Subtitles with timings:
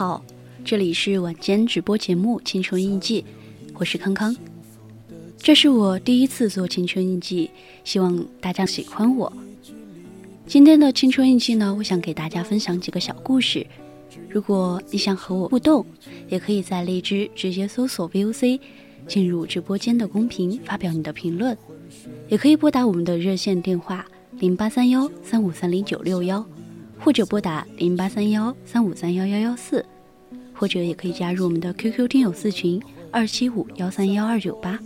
[0.00, 0.24] 好，
[0.64, 3.20] 这里是晚间直播节目《青春印记》，
[3.74, 4.34] 我是康康。
[5.36, 7.48] 这是我第一次做《青春印记》，
[7.84, 9.30] 希望大家喜欢我。
[10.46, 13.66] 今天的《青春印记》呢，我想给大家分享几个小故事。
[14.30, 15.84] 如果你想和我互动，
[16.30, 18.58] 也可以在荔枝直接搜索 VOC，
[19.06, 21.54] 进入直播间的公屏发表你的评论，
[22.30, 24.06] 也可以拨打我们的热线电话
[24.38, 26.42] 零八三幺三五三零九六幺。
[27.02, 29.84] 或者拨打零八三幺三五三幺幺幺四，
[30.52, 34.78] 或者也可以加入我们的 QQ 听友四群二七五幺三幺二九八。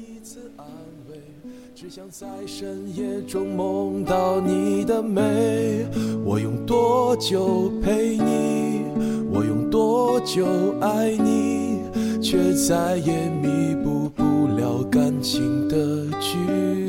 [1.74, 5.86] 只想在深夜中梦到你的美，
[6.24, 8.84] 我用多久陪你？
[9.30, 10.46] 我用多久
[10.80, 11.80] 爱你？
[12.22, 16.38] 却再也弥补不了感情的距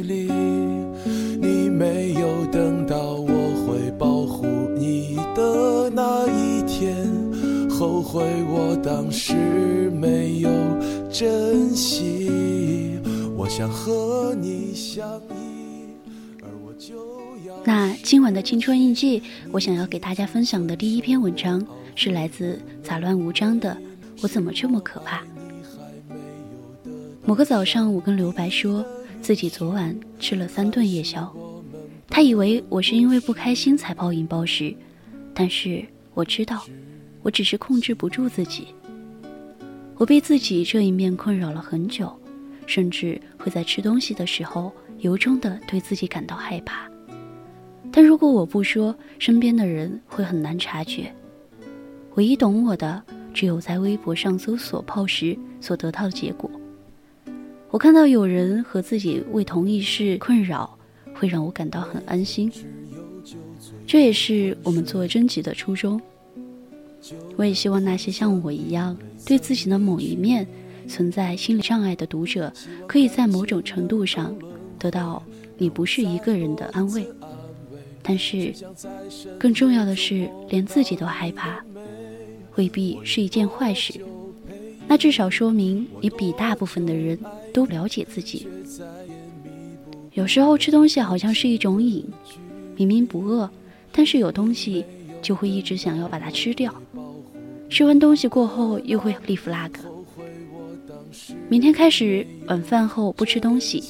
[0.04, 0.32] 离。
[1.42, 3.15] 你没有等到
[8.16, 9.34] 悔我当时
[9.90, 10.50] 没有
[11.12, 12.98] 珍惜。
[13.36, 15.90] 我想和你相依，
[16.42, 16.96] 而我就
[17.46, 17.54] 要。
[17.66, 21.62] 那今晚的青春印记，我想要给大家分享的第一篇文章
[21.94, 23.72] 是来自杂乱无章的
[24.22, 25.18] 《我怎么这么可怕》。
[27.26, 28.86] 某个早上，我跟刘白说
[29.22, 31.36] 自己昨晚吃了三顿夜宵，
[32.08, 34.74] 他以为我是因为不开心才暴饮暴食。
[35.34, 36.66] 但是我知道，
[37.26, 38.68] 我只是控制不住自己。
[39.98, 42.16] 我被自己这一面困扰了很久，
[42.68, 46.88] 甚至会在吃东西的时候由衷的对自己感到害怕。
[47.92, 51.12] 但如果我不说，身边的人会很难察觉。
[52.14, 53.02] 唯一懂我的，
[53.34, 56.52] 只有在微博上搜索“泡时”所得到的结果。
[57.72, 60.78] 我看到有人和自己为同一事困扰，
[61.16, 62.52] 会让我感到很安心。
[63.88, 66.00] 这也是我们做征集的初衷。
[67.36, 70.48] 我也希望那些像我一样对自己的某一面
[70.88, 72.52] 存在心理障碍的读者，
[72.88, 74.36] 可以在某种程度上
[74.80, 75.22] 得到
[75.58, 77.08] 你不是一个人的安慰。
[78.02, 78.54] 但是，
[79.40, 81.64] 更重要的是，连自己都害怕，
[82.56, 84.00] 未必是一件坏事。
[84.88, 87.18] 那至少说明你比大部分的人
[87.52, 88.48] 都了解自己。
[90.14, 92.06] 有时候吃东西好像是一种瘾，
[92.76, 93.50] 明明不饿。
[93.92, 94.86] 但是有东西
[95.26, 96.72] 就会一直想要把它吃掉，
[97.68, 99.72] 吃完东西过后又会立 flag，
[101.50, 103.84] 明天开始晚饭后不吃东西，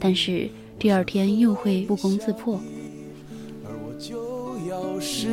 [0.00, 2.60] 但是第二天又会不攻自破。
[3.64, 5.28] 而我就要失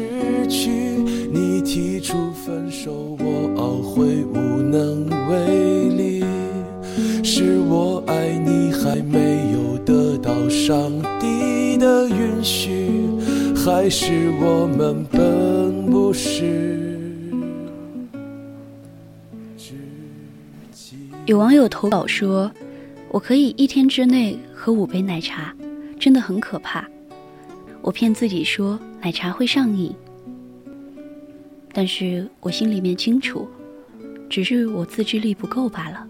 [0.47, 0.69] 去
[1.33, 6.23] 你提出分手，我懊悔无能为力，
[7.23, 13.01] 是我爱你还没有得到上帝的允许。
[13.65, 16.99] 还是我们本不是。
[21.25, 22.51] 有网友投稿说
[23.07, 25.55] ：“我可以一天之内喝五杯奶茶，
[25.97, 26.85] 真的很可怕。
[27.81, 29.95] 我骗自己说奶茶会上瘾，
[31.71, 33.47] 但是我心里面清楚，
[34.29, 36.05] 只是我自制力不够罢了。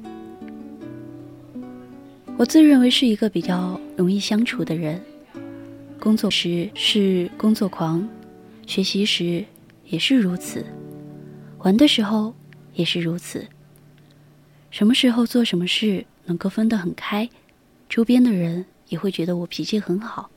[2.36, 5.00] 我自认为是一个比较容易相处的人。”
[6.04, 8.06] 工作时是工作狂，
[8.68, 9.46] 学习时
[9.86, 10.66] 也是如此，
[11.60, 12.36] 玩的时候
[12.74, 13.48] 也是如此。
[14.70, 17.30] 什么时候做什么事能够分得很开，
[17.88, 20.30] 周边的人也会觉得我脾气很好，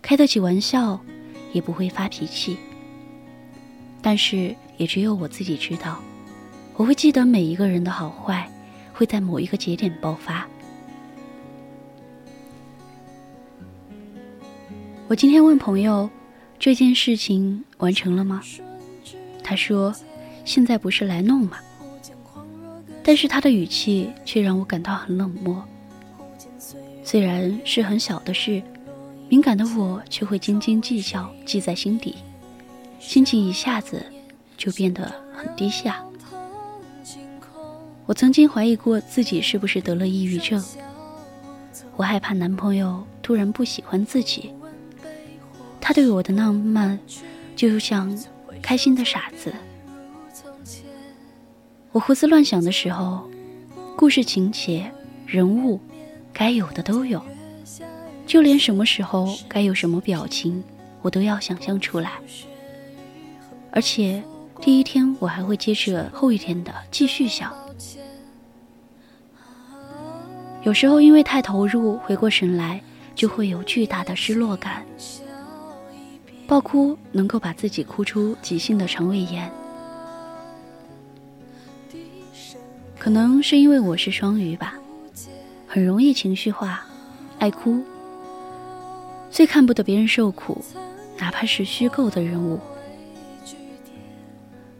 [0.00, 0.98] 开得起玩笑，
[1.52, 2.56] 也不会发脾气。
[4.00, 6.00] 但是也只有我自己知道，
[6.76, 8.50] 我会记得每一个人的好坏，
[8.94, 10.48] 会在某一个节点爆发。
[15.12, 16.08] 我今天问朋友，
[16.58, 18.40] 这件事情完成了吗？
[19.44, 19.94] 他说，
[20.42, 21.58] 现在不是来弄吗？
[23.04, 25.62] 但是他的语气却让我感到很冷漠。
[27.04, 28.62] 虽然是很小的事，
[29.28, 32.14] 敏感的我却会斤斤计较，记在心底，
[32.98, 34.02] 心情一下子
[34.56, 36.02] 就变得很低下。
[38.06, 40.64] 我曾经怀疑过自己是不是得了抑郁症，
[41.96, 44.50] 我害怕男朋友突然不喜欢自己。
[45.82, 46.96] 他对我的浪漫，
[47.56, 48.16] 就像
[48.62, 49.52] 开心的傻子。
[51.90, 53.28] 我胡思乱想的时候，
[53.96, 54.90] 故事情节、
[55.26, 55.80] 人物，
[56.32, 57.20] 该有的都有，
[58.24, 60.62] 就连什么时候该有什么表情，
[61.02, 62.12] 我都要想象出来。
[63.72, 64.22] 而且
[64.60, 67.52] 第一天我还会接着后一天的继续想。
[70.62, 72.80] 有时候因为太投入，回过神来
[73.16, 74.86] 就会有巨大的失落感，
[76.52, 79.50] 爆哭能够把自己哭出急性的肠胃炎。
[82.98, 84.74] 可能是因为我是双鱼吧，
[85.66, 86.84] 很容易情绪化，
[87.38, 87.82] 爱哭，
[89.30, 90.62] 最看不得别人受苦，
[91.16, 92.60] 哪怕是虚构的人物。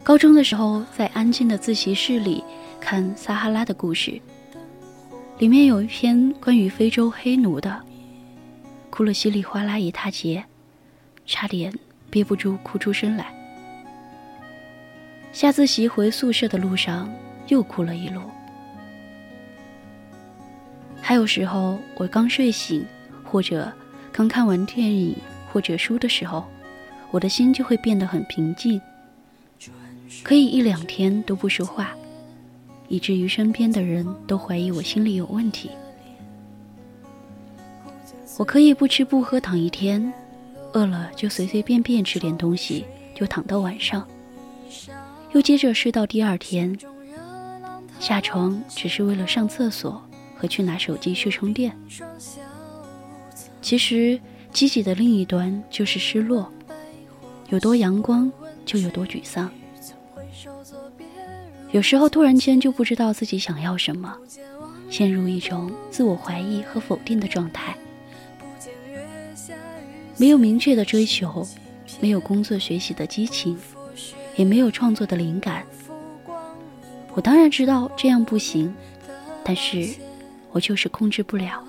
[0.03, 2.43] 高中的时候，在安静的自习室里
[2.79, 4.21] 看撒哈拉的故事，
[5.39, 7.81] 里面有一篇关于非洲黑奴的，
[8.91, 10.45] 哭了稀里哗啦一大截，
[11.25, 11.73] 差点
[12.09, 13.33] 憋不住哭出声来。
[15.31, 17.09] 下自习回宿舍的路上。
[17.49, 18.21] 又哭了一路。
[21.01, 22.85] 还有时候，我刚睡醒，
[23.21, 23.71] 或者
[24.13, 25.13] 刚看完电影
[25.51, 26.45] 或者书的时候，
[27.11, 28.81] 我的心就会变得很平静，
[30.23, 31.91] 可以一两天都不说话，
[32.87, 35.69] 以至于身边的人都怀疑我心里有问题。
[38.37, 40.11] 我可以不吃不喝躺一天，
[40.73, 42.85] 饿了就随随便便吃点东西，
[43.15, 44.07] 就躺到晚上，
[45.31, 46.77] 又接着睡到第二天。
[47.99, 50.01] 下床只是为了上厕所
[50.35, 51.73] 和去拿手机去充电。
[53.61, 54.19] 其实，
[54.51, 56.51] 积极的另一端就是失落，
[57.49, 58.29] 有多阳光
[58.65, 59.49] 就有多沮丧。
[61.71, 64.15] 有时候突然间就不知道自己想要什么，
[64.89, 67.75] 陷入一种自我怀疑和否定的状态。
[70.17, 71.47] 没有明确的追求，
[71.99, 73.57] 没有工作学习的激情，
[74.35, 75.63] 也没有创作的灵感。
[77.13, 78.73] 我当然知道这样不行，
[79.43, 79.89] 但是
[80.51, 81.63] 我就是控制不了。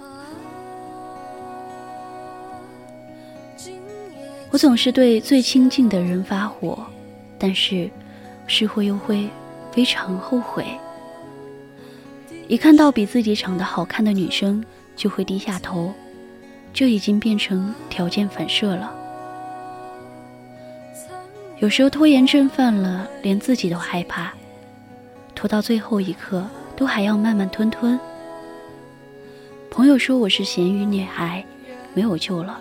[4.51, 6.87] 我总是对最亲近的人发火，
[7.39, 7.91] 但是
[8.47, 9.29] 事后又会
[9.73, 10.65] 非常后悔。
[12.47, 14.63] 一看到比自己长得好看的女生，
[14.95, 15.93] 就会低下头，
[16.75, 18.93] 这已经变成条件反射了。
[21.61, 24.35] 有时候拖延症犯了，连自己都害怕。
[25.37, 26.45] 拖到最后一刻，
[26.77, 27.99] 都还要慢慢吞吞。
[29.71, 31.45] 朋友说我是咸鱼女孩，
[31.95, 32.61] 没有救了。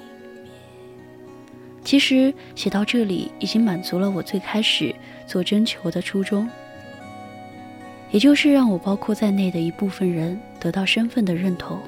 [1.83, 4.93] 其实写到这里，已经满足了我最开始
[5.25, 6.47] 做征求的初衷，
[8.11, 11.79] 也就是让我包括在内的一部分人得到身份的认同。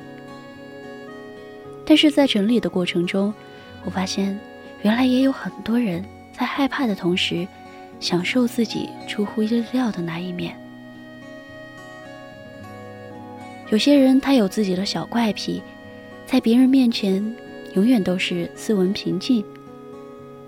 [1.86, 3.34] 但是在整理的过程中，
[3.84, 4.38] 我发现，
[4.82, 6.04] 原来也有很多人
[6.34, 7.48] 在害怕的同时，
[8.00, 10.58] 享受自己出乎意料的那一面。
[13.70, 15.62] 有些人他有自己的小怪癖，
[16.26, 17.36] 在别人面前
[17.76, 19.46] 永远都是斯文平静，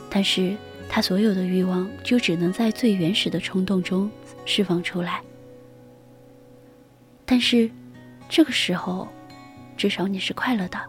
[0.09, 0.55] 但是
[0.89, 4.09] 他所有的欲望就只能在最原始的冲动中
[4.45, 5.21] 释放出来。
[7.25, 7.69] 但是
[8.29, 9.07] 这个时候，
[9.75, 10.79] 至少你是快乐的。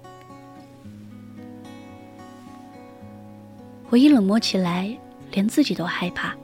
[3.91, 4.95] 我一冷漠起来，
[5.33, 6.35] 连自己都害怕，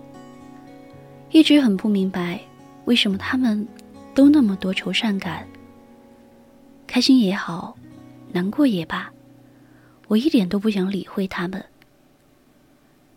[1.31, 2.41] 一直很不明白
[2.87, 3.67] 为什么他们
[4.15, 5.47] 都那么多愁善感。
[6.87, 7.77] 开心也好，
[8.33, 9.13] 难过也罢，
[10.09, 11.63] 我一点都不想理会他们。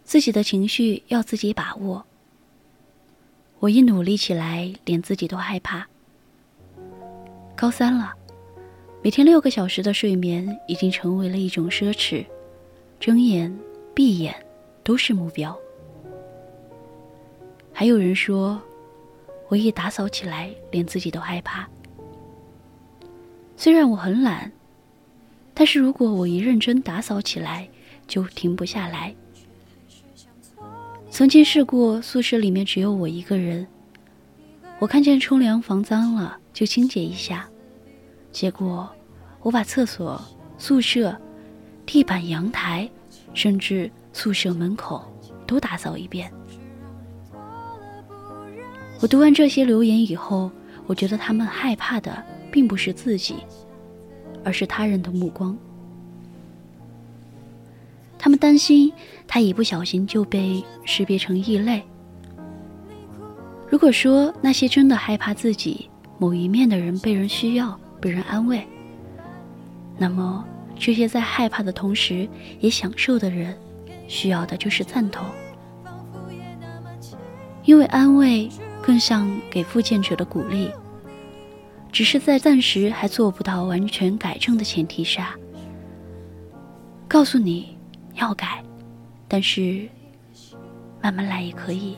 [0.04, 2.06] 自己的情绪要自己把握。
[3.60, 5.88] 我一努力起来，连自己都害怕。
[7.56, 8.14] 高三了，
[9.02, 12.26] 每天六个小时的睡眠已经成为了一种奢侈，
[13.00, 13.58] 睁眼
[13.98, 14.32] 闭眼
[14.84, 15.58] 都是目标。
[17.74, 18.62] 还有人说，
[19.48, 21.68] 我一打扫起来，连自己都害怕。
[23.56, 24.52] 虽然我很懒，
[25.56, 27.68] 但是如果我一认真打扫起来，
[28.06, 29.16] 就停不下来。
[31.10, 33.66] 曾经试过宿舍里面只有我一个人，
[34.78, 37.50] 我看见冲凉房脏了就清洁一下，
[38.32, 38.88] 结果
[39.42, 40.22] 我把厕所、
[40.60, 41.20] 宿舍、
[41.84, 42.88] 地板、阳台，
[43.38, 45.06] 甚至宿舍门口
[45.46, 46.32] 都打扫一遍。
[49.00, 50.50] 我读完这些留言以后
[50.88, 53.36] 我觉得他们害怕的并不是自己
[54.44, 55.56] 而是他人的目光。
[58.18, 58.92] 他们担心
[59.28, 61.84] 他一不小心就被识别成异类。
[63.70, 68.66] 如果说那些真的害怕自己某一面的人被人需要被人安慰
[69.96, 70.44] 那么
[70.80, 72.28] 这些在害怕的同时
[72.60, 73.58] 也享受的人，
[74.08, 75.26] 需要的就是赞同，
[77.64, 78.50] 因为安慰
[78.82, 80.72] 更像给复健者的鼓励，
[81.92, 85.36] 只是在暂时还做不到完全改正的前提下。
[87.08, 87.76] 告诉你
[88.16, 88.64] 要改，
[89.28, 89.88] 但是
[91.02, 91.98] 慢慢来也可以。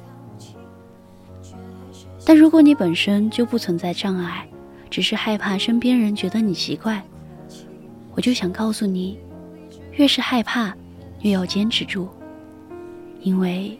[2.25, 4.47] 但如果你本身就不存在障碍，
[4.89, 7.03] 只是害怕身边人觉得你奇怪。
[8.15, 9.17] 我就想告诉你，
[9.93, 10.75] 越是害怕，
[11.21, 12.09] 越要坚持住，
[13.21, 13.79] 因为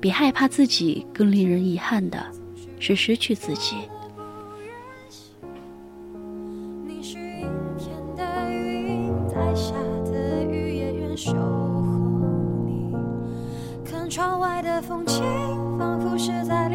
[0.00, 2.24] 比害怕自己更令人遗憾的
[2.78, 3.76] 是失去自己。
[13.84, 15.22] 看窗外的风景，
[15.78, 16.65] 仿佛是在。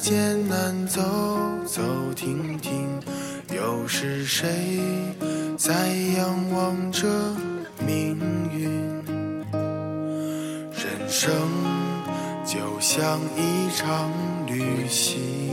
[0.00, 1.02] 艰难走
[1.66, 1.82] 走
[2.16, 2.98] 停停？
[3.54, 4.80] 又是谁
[5.58, 7.06] 在仰望着
[7.86, 8.18] 命
[8.50, 8.70] 运？
[10.72, 11.30] 人生
[12.46, 14.10] 就像一场
[14.46, 15.52] 旅行，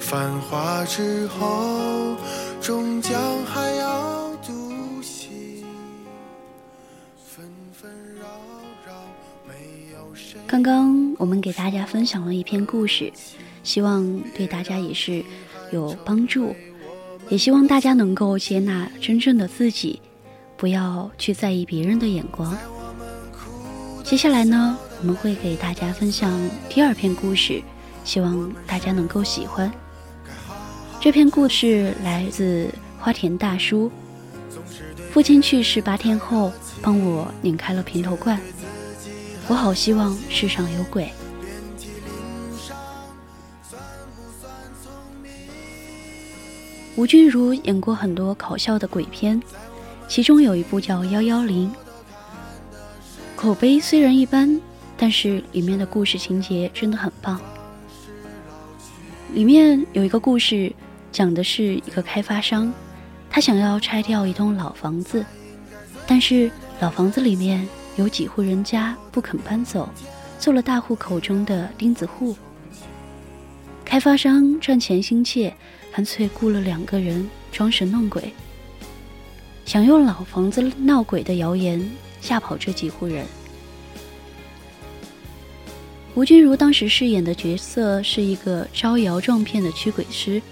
[0.00, 1.97] 繁华之后
[11.18, 13.12] 我们给大家分享了一篇故事，
[13.64, 15.22] 希望对大家也是
[15.72, 16.54] 有帮助，
[17.28, 20.00] 也希望大家能够接纳真正的自己，
[20.56, 22.56] 不要去在意别人的眼光。
[24.04, 27.60] 接下来呢，我们会给大家分享第二篇故事，
[28.04, 29.70] 希望大家能够喜欢。
[31.00, 33.90] 这篇故事来自花田大叔。
[35.10, 38.40] 父亲去世八天后，帮我拧开了平头罐。
[39.48, 41.10] 我好希望世上有鬼。
[46.96, 49.40] 吴君如演过很多搞笑的鬼片，
[50.06, 51.70] 其中有一部叫《幺幺零》。
[53.36, 54.60] 口碑虽然一般，
[54.96, 57.40] 但是里面的故事情节真的很棒。
[59.32, 60.70] 里面有一个故事，
[61.10, 62.70] 讲的是一个开发商，
[63.30, 65.24] 他想要拆掉一栋老房子，
[66.06, 66.50] 但是
[66.80, 67.66] 老房子里面
[67.98, 69.88] 有几户人家不肯搬走，
[70.38, 72.36] 做了大户口中的钉子户。
[73.84, 75.52] 开发商赚钱心切，
[75.92, 78.32] 干脆雇了两个人装神弄鬼，
[79.64, 81.84] 想用老房子闹鬼的谣言。
[82.20, 83.24] 吓跑这几户人。
[86.16, 90.42] 吴君如当时饰演的角色是一个招摇撞骗的驱鬼师，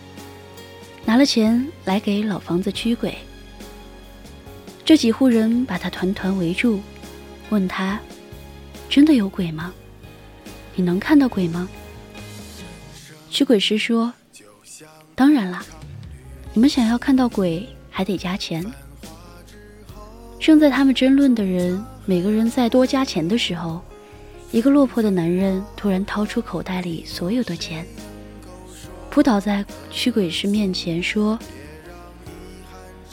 [1.05, 3.17] 拿了钱来给老房子驱鬼。
[4.85, 6.81] 这几户人把他团团围住，
[7.51, 8.01] 问他
[8.89, 9.73] ：“真的有鬼吗？
[10.75, 11.69] 你能看到鬼吗？”
[13.31, 14.13] 驱鬼师说
[15.15, 15.65] ：“当然啦，
[16.53, 18.65] 你们想要看到鬼，还得加钱。”
[20.41, 23.83] 正在他们争论的人每个人再多加钱的时候，
[24.53, 27.87] 一个落魄的男人突然掏出口袋里所有的钱，
[29.11, 31.39] 扑倒在驱鬼师面前说：“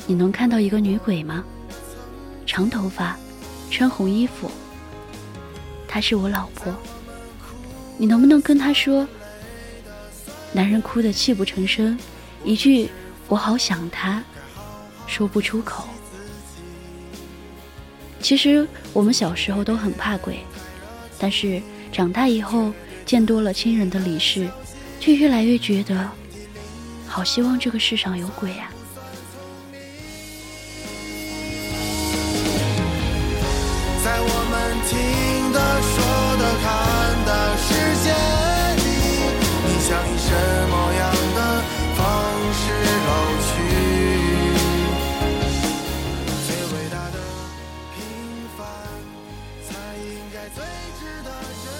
[0.05, 1.43] 你能看到一个女鬼吗？
[2.45, 3.17] 长头发，
[3.73, 4.51] 穿红衣服。
[5.87, 6.71] 她是我老婆。
[7.97, 9.07] 你能不能跟她说？”
[10.53, 11.97] 男人哭得泣不成声，
[12.43, 12.91] 一句
[13.27, 14.23] “我好想她”，
[15.07, 15.85] 说不出口。
[18.21, 20.39] 其实我们小时候都很怕鬼，
[21.17, 21.59] 但是
[21.91, 22.71] 长大以后
[23.05, 24.47] 见多了亲人的离世，
[24.99, 26.09] 却越来越觉得，
[27.07, 28.69] 好希望这个世上有鬼啊！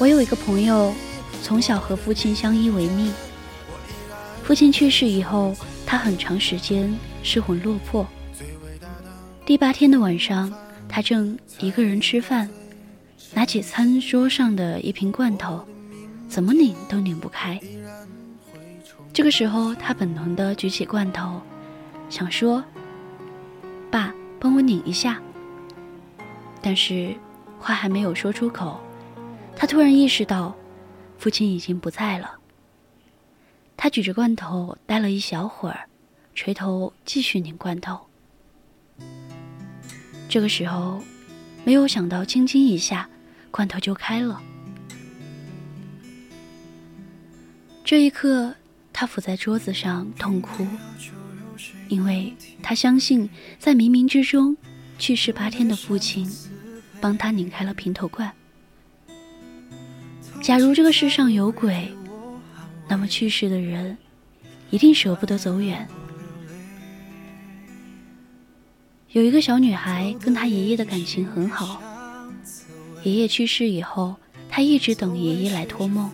[0.03, 0.93] 我有一个朋友，
[1.41, 3.09] 从小和父亲相依为命。
[4.43, 8.05] 父亲去世以后，他很长时间失魂落魄。
[9.45, 10.51] 第八天的晚上，
[10.89, 12.49] 他正一个人吃饭，
[13.33, 15.65] 拿起餐桌上的一瓶罐头，
[16.27, 17.57] 怎么拧都拧不开。
[19.13, 21.39] 这个时候，他本能地举起罐头，
[22.09, 22.61] 想说
[23.89, 25.21] ：“爸，帮我拧一下。”
[26.61, 27.15] 但是
[27.57, 28.82] 话还没有说出口，
[29.55, 30.55] 他突然意识到，
[31.17, 32.39] 父亲已经不在了。
[33.77, 35.87] 他举着罐头待了一小会儿，
[36.35, 37.99] 垂头继续拧罐头。
[40.29, 41.01] 这个时候，
[41.63, 43.09] 没有想到，轻轻一下，
[43.51, 44.41] 罐头就开了。
[47.83, 48.55] 这一刻，
[48.91, 50.65] 他伏在桌子上痛哭，
[51.87, 54.57] 因为他相信，在冥冥之中，
[54.97, 56.29] 去世八天的父亲，
[56.99, 58.33] 帮他拧开了平头罐。
[60.43, 61.89] 假如这个世上有鬼，
[62.89, 63.97] 那么去世的人
[64.71, 65.87] 一定舍不得走远。
[69.13, 71.81] 有一个小女孩跟她爷爷的感情很好，
[73.03, 74.17] 爷爷去世以后，
[74.49, 76.11] 她一直等爷爷来托梦，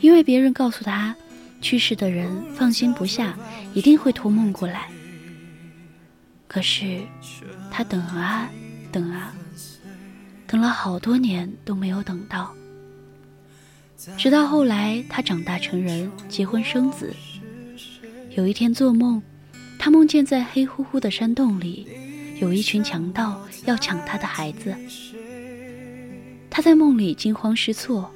[0.00, 1.14] 因为别人告诉她，
[1.60, 3.36] 去世的人放心不下，
[3.74, 4.88] 一定会托梦过来。
[6.48, 7.02] 可是，
[7.70, 8.48] 她等啊
[8.90, 9.34] 等啊，
[10.46, 12.54] 等了好多年都没有等到。
[14.16, 17.14] 直到后来，他长大成人，结婚生子。
[18.30, 19.22] 有一天做梦，
[19.78, 21.86] 他梦见在黑乎乎的山洞里，
[22.40, 24.74] 有一群强盗要抢他的孩子。
[26.48, 28.10] 他在梦里惊慌失措。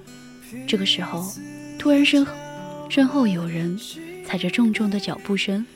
[0.67, 1.31] 这个时候，
[1.79, 2.27] 突然身
[2.89, 3.79] 身后有人
[4.25, 5.67] 踩着重重的脚步声，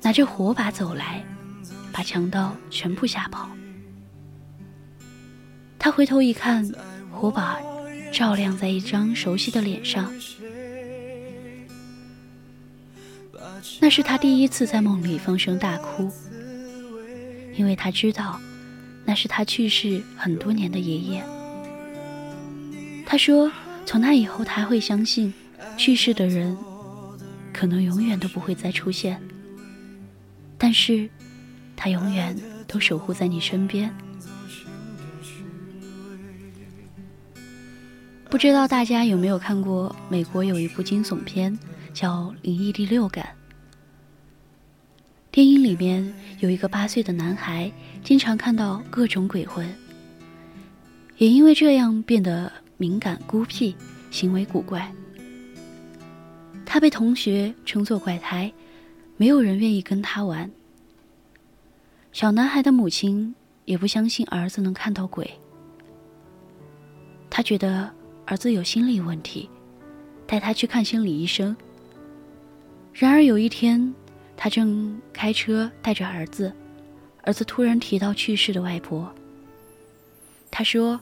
[0.00, 1.22] 拿着火把走来，
[1.92, 3.50] 把强盗全部吓跑。
[5.78, 6.70] 他回头一看，
[7.10, 7.58] 火把
[8.12, 10.12] 照亮在一张熟悉的脸上。
[13.80, 16.10] 那是他第一次在梦里放声大哭，
[17.56, 18.40] 因为他知道，
[19.04, 21.24] 那是他去世很多年的爷爷。
[23.06, 23.50] 他说，
[23.86, 25.32] 从那以后，他会相信，
[25.76, 26.56] 去世的人
[27.52, 29.20] 可能永远都不会再出现，
[30.58, 31.08] 但是，
[31.76, 33.92] 他永远都守护在你身边。
[38.32, 41.56] 不知道大家有没有看过美国有一部惊悚片，
[41.92, 43.22] 叫《灵异第六感》。
[45.30, 47.70] 电影里面有一个八岁的男孩，
[48.02, 49.70] 经常看到各种鬼魂，
[51.18, 53.76] 也因为这样变得敏感孤僻，
[54.10, 54.90] 行为古怪。
[56.64, 58.50] 他被同学称作怪胎，
[59.18, 60.50] 没有人愿意跟他玩。
[62.12, 63.34] 小男孩的母亲
[63.66, 65.30] 也不相信儿子能看到鬼，
[67.28, 67.92] 他觉得。
[68.32, 69.46] 儿子有心理问题，
[70.26, 71.54] 带他去看心理医生。
[72.94, 73.94] 然而有一天，
[74.38, 76.50] 他正开车带着儿子，
[77.24, 79.12] 儿子突然提到去世的外婆。
[80.50, 80.98] 他说：“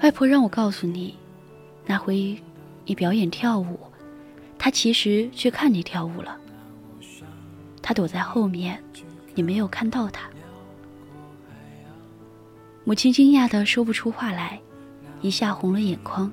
[0.00, 1.14] 外婆让我告诉你，
[1.84, 2.42] 那回
[2.86, 3.78] 你表演跳舞，
[4.56, 6.34] 他其实去看你跳舞了。
[7.82, 8.82] 他躲在后面，
[9.34, 10.30] 你没有看到他。”
[12.84, 14.58] 母亲惊讶的说不出话来。
[15.20, 16.30] 一下红了眼眶。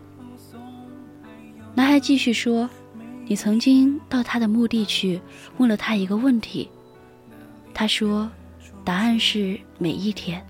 [1.76, 2.70] 男孩继续说
[3.26, 5.20] ：“你曾经到他的墓地去，
[5.58, 6.70] 问了他一个问题。
[7.74, 8.30] 他说，
[8.84, 10.46] 答案是每一天。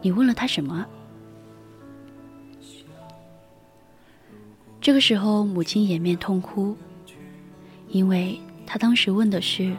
[0.00, 0.86] 你问了他什么？”
[4.80, 6.76] 这个时候，母亲掩面痛哭，
[7.88, 9.76] 因为他当时问的是：“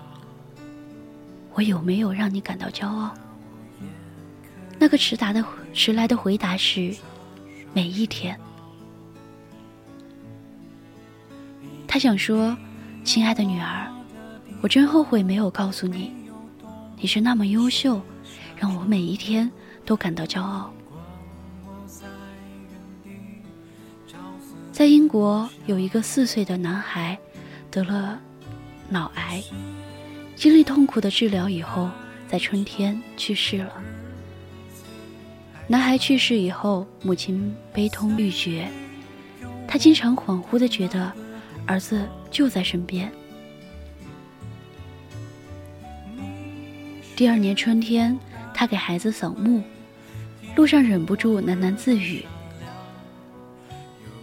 [1.56, 3.12] 我有没有让你感到骄傲？”
[4.78, 6.94] 那个迟答的迟来的回答是。
[7.74, 8.40] 每一天，
[11.88, 12.58] 他想说
[13.06, 13.88] ：“亲爱的女儿，
[14.62, 16.12] 我真后悔没有告诉你，
[16.96, 18.02] 你是那么优秀，
[18.56, 19.52] 让我每一天
[19.86, 20.74] 都感到骄傲。”
[24.72, 27.18] 在英国，有一个四岁的男孩
[27.72, 28.20] 得了
[28.90, 29.44] 脑癌，
[30.36, 31.90] 经历痛苦的治疗以后，
[32.28, 33.74] 在春天去世了。
[35.70, 38.70] 男孩去世以后，母亲悲痛欲绝。
[39.68, 41.12] 她经常恍惚地觉得，
[41.66, 43.12] 儿子就在身边。
[47.18, 48.18] 第二年春天，
[48.54, 49.62] 他给孩子扫墓，
[50.56, 52.24] 路上忍不住喃喃自语：“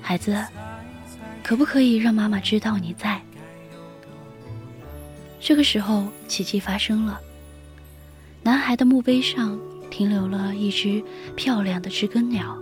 [0.01, 0.43] 孩子，
[1.43, 3.21] 可不可以让妈妈知道你在？”
[5.41, 7.21] 这个时候，奇迹发生了，
[8.43, 9.61] 男孩的墓碑上。
[9.95, 11.01] 停留了一只
[11.37, 12.61] 漂亮的知更鸟。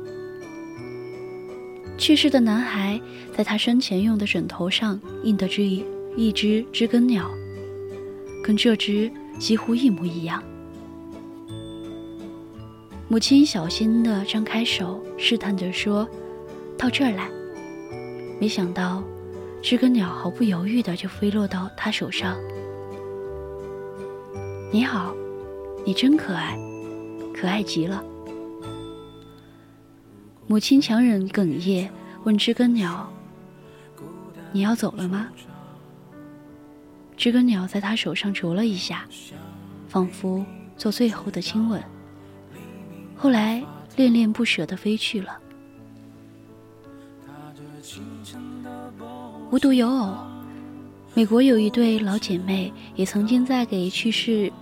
[1.97, 3.01] 去世的男孩
[3.35, 5.83] 在他生前用的枕头上印的这一
[6.15, 7.31] 一只知更鸟，
[8.45, 10.43] 跟这只几乎一模一样。
[13.09, 16.07] 母亲小心地张开手，试探着说
[16.77, 17.31] ：“到这儿来。”
[18.39, 19.03] 没想到，
[19.63, 22.37] 知更鸟毫不犹豫地就飞落到他手上。
[24.71, 25.15] “你好，
[25.83, 26.59] 你真可爱。”
[27.35, 28.03] 可爱极了。
[30.47, 31.89] 母亲强忍哽咽，
[32.25, 33.11] 问知更鸟
[34.53, 35.29] ：“你要走了吗？”
[37.17, 39.07] 知更鸟在他手上啄了一下，
[39.89, 40.45] 仿佛
[40.77, 41.83] 做最后的亲吻。
[43.17, 43.65] 后来
[43.97, 45.39] 恋恋不舍地飞去了。
[49.51, 50.15] 无独有偶，
[51.15, 54.53] 美国有一对老姐妹，也曾经在给去世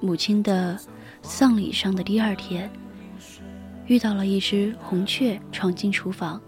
[0.00, 0.78] 母亲的。
[1.26, 2.70] 丧礼上的第二天，
[3.86, 6.40] 遇到了一只红雀闯进厨房。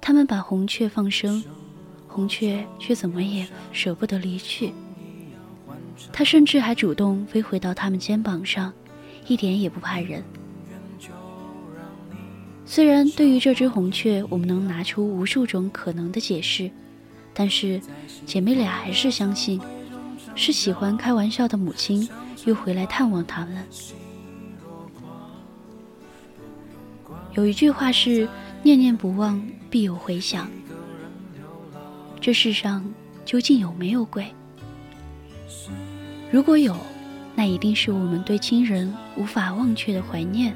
[0.00, 1.42] 他们把红雀放生，
[2.06, 4.72] 红雀却怎么也舍不得离去。
[6.12, 8.72] 它甚至还主动飞回到他们肩膀上，
[9.26, 10.22] 一点也不怕人。
[12.64, 16.70] 虽然对于这只红雀，我们能拿出无数种可能的解释，
[17.34, 17.80] 但是
[18.24, 19.60] 姐妹俩还是相信，
[20.36, 22.08] 是喜欢开玩笑的母亲。
[22.46, 23.66] 又回来探望他们。
[27.34, 28.28] 有一句话是
[28.62, 30.48] “念念不忘，必有回响”。
[32.22, 32.88] 这世上
[33.24, 34.32] 究竟有没有鬼？
[36.30, 36.76] 如果有，
[37.34, 40.54] 那一定是我们对亲人无法忘却的怀念，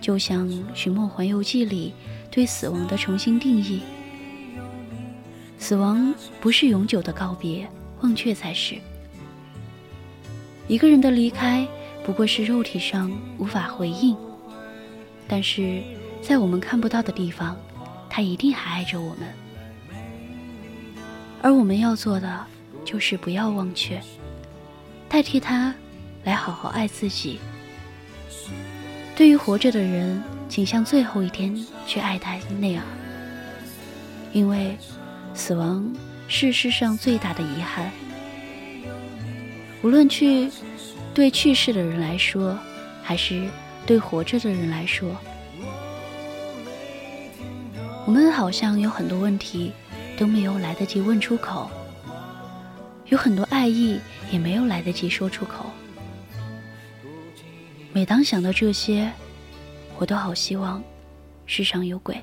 [0.00, 1.92] 就像《寻梦环游记》里
[2.30, 3.82] 对死亡的重新定义：
[5.58, 7.68] 死亡不是永久的告别，
[8.00, 8.76] 忘却才是。
[10.68, 11.66] 一个人的离开
[12.04, 14.16] 不过是肉体上无法回应，
[15.28, 15.82] 但是
[16.20, 17.56] 在我们看不到的地方，
[18.08, 19.28] 他一定还爱着我们。
[21.42, 22.46] 而我们要做的，
[22.84, 24.00] 就是不要忘却，
[25.08, 25.74] 代替他
[26.24, 27.38] 来好好爱自己。
[29.14, 31.56] 对于活着的人，请像最后一天
[31.86, 32.84] 去爱他那样，
[34.32, 34.76] 因为
[35.34, 35.88] 死亡
[36.28, 37.90] 是世上最大的遗憾。
[39.82, 40.50] 无论去
[41.14, 42.58] 对去世的人来说，
[43.02, 43.48] 还是
[43.86, 45.16] 对活着的人来说，
[48.04, 49.72] 我们好像有很多问题
[50.18, 51.70] 都没有来得及问出口，
[53.06, 54.00] 有很多爱意
[54.32, 55.66] 也没有来得及说出口。
[57.92, 59.10] 每当想到这些，
[59.98, 60.82] 我都好希望
[61.46, 62.16] 世上有鬼。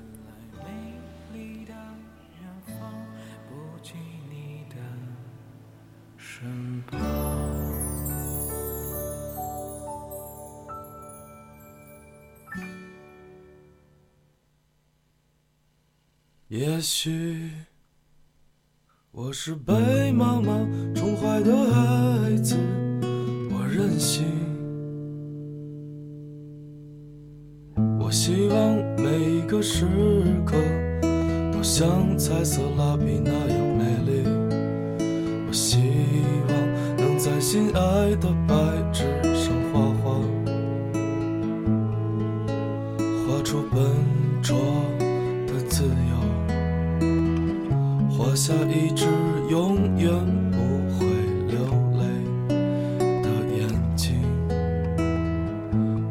[16.54, 17.50] 也许
[19.10, 20.56] 我是被妈妈
[20.94, 22.56] 宠坏的孩子，
[23.50, 24.24] 我任性。
[28.00, 29.88] 我希望每一个时
[30.46, 30.56] 刻
[31.52, 34.24] 都像彩色蜡笔那样美丽。
[35.48, 35.80] 我希
[36.50, 38.54] 望能在心爱的白
[38.92, 40.22] 纸上画画，
[43.26, 43.84] 画出笨
[44.44, 44.56] 拙
[45.48, 46.33] 的自由。
[48.16, 49.06] 画下一只
[49.50, 50.12] 永远
[50.52, 50.58] 不
[50.94, 51.08] 会
[51.48, 51.58] 流
[51.98, 52.04] 泪
[53.24, 54.22] 的眼睛，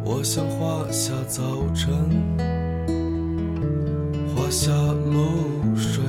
[0.04, 1.94] 我想画下早晨，
[4.34, 6.02] 画下露水，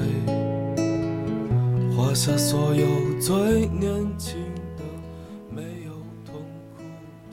[1.95, 2.88] 画下所有
[3.21, 4.36] 最年轻
[4.75, 4.84] 的、
[5.51, 5.93] 没有
[6.25, 6.41] 痛
[6.75, 6.84] 苦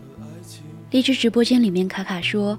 [0.03, 0.63] 的爱情。
[0.91, 2.59] 荔枝直播间里面，卡卡说，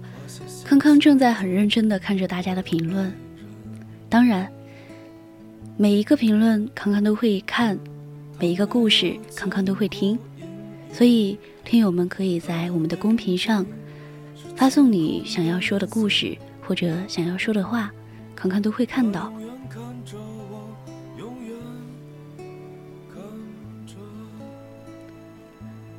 [0.65, 3.13] 康康正在很认真的看着大家的评论，
[4.09, 4.51] 当然。
[5.81, 7.75] 每一个评论，康康都会看；
[8.39, 10.15] 每一个故事，康康都会听。
[10.93, 13.65] 所以，听友们可以在我们的公屏上
[14.55, 17.91] 发送你想要说的故事或者想要说的话，
[18.35, 19.33] 康康都会看到。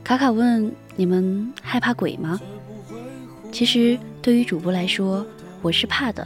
[0.05, 2.41] 卡卡问：你们害怕鬼吗？
[3.51, 5.27] 其实，对于主播来说，
[5.61, 6.25] 我是怕的。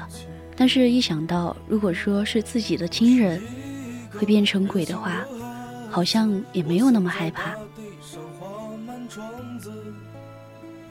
[0.56, 3.40] 但是，一想到如果说是自己的亲人
[4.12, 5.24] 会变成鬼的话，
[5.90, 7.54] 好像也没有那么害怕。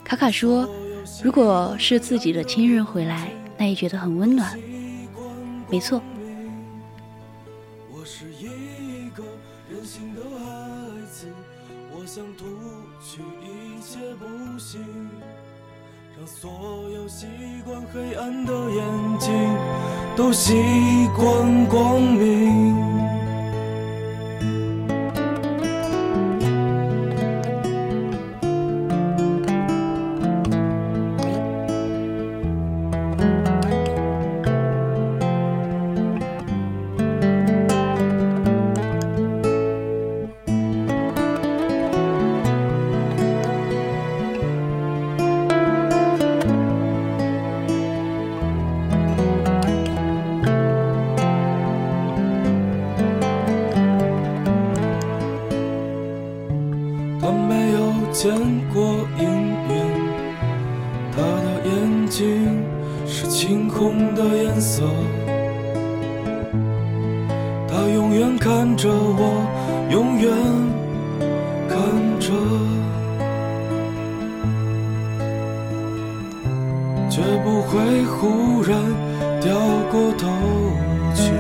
[0.04, 0.70] 卡卡说，
[1.24, 4.58] 如果是自己的亲人回来，那也觉得很温暖。
[5.70, 6.02] 没错。
[17.96, 19.32] 黑暗的眼睛
[20.18, 20.54] 都习
[21.16, 22.85] 惯光明。
[77.16, 78.78] 学不会忽然
[79.40, 79.56] 掉
[79.90, 80.28] 过头
[81.14, 81.32] 去。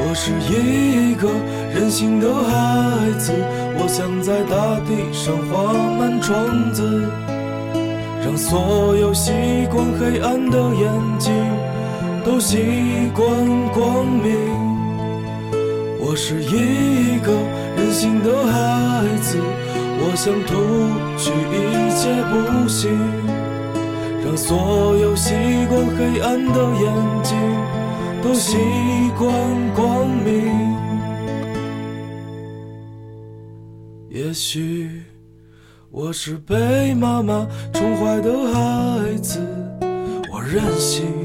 [0.00, 1.28] 我是一个
[1.72, 3.32] 任性的孩子，
[3.78, 7.08] 我想在大地上画满窗子，
[8.24, 9.30] 让所有习
[9.70, 11.32] 惯黑暗的眼睛
[12.24, 13.24] 都习惯
[13.70, 14.34] 光明。
[16.00, 17.30] 我是一个
[17.76, 19.38] 任性的孩子。
[20.04, 20.50] 我想吐
[21.16, 22.90] 去一切不幸，
[24.24, 25.32] 让所有习
[25.68, 27.38] 惯黑暗的眼睛
[28.20, 28.58] 都习
[29.16, 29.30] 惯
[29.74, 30.76] 光明。
[34.10, 35.02] 也许
[35.90, 39.38] 我是被妈妈宠坏的孩子，
[40.32, 41.21] 我任性。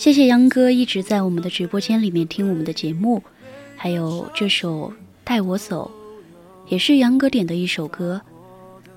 [0.00, 3.22] 谢谢杨哥一直在我们的直播间里面听我们的节目，
[3.76, 4.88] 还有这首
[5.22, 5.90] 《带我走》，
[6.72, 8.22] 也是杨哥点的一首歌，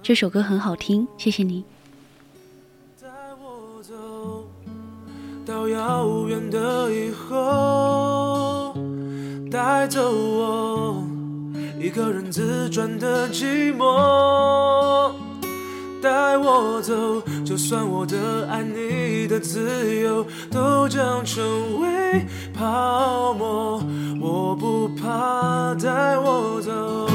[0.01, 1.65] 这首歌很好听，谢谢你。
[3.01, 3.09] 带
[3.41, 4.47] 我走
[5.45, 8.73] 到遥远的以后，
[9.51, 11.03] 带走我
[11.81, 15.11] 一个人自转的寂寞。
[16.03, 23.81] 带我走，就算我的爱你的自由都将成为泡沫，
[24.19, 25.73] 我不怕。
[25.81, 27.07] 带我走。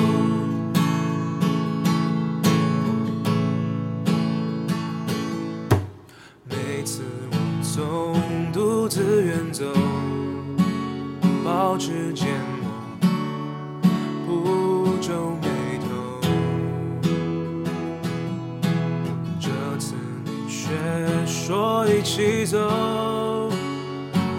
[6.45, 9.65] 每次我总独自远走，
[22.19, 22.59] 起走，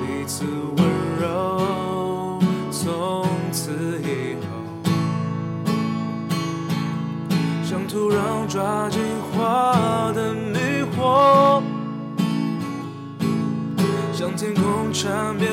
[0.02, 0.44] 彼此
[0.76, 0.86] 温
[1.18, 2.38] 柔，
[2.70, 3.72] 从此
[4.04, 4.48] 以后。
[7.64, 9.00] 像土壤抓紧
[9.32, 10.60] 花的迷
[10.94, 11.64] 惑，
[14.12, 15.49] 像天空缠绵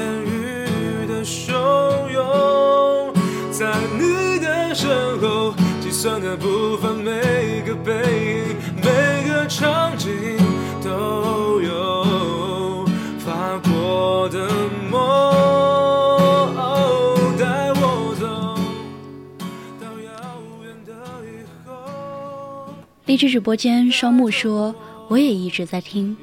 [23.17, 23.19] 后。
[23.19, 24.75] 励志直播间，双木说
[25.09, 26.15] 我也一直在听，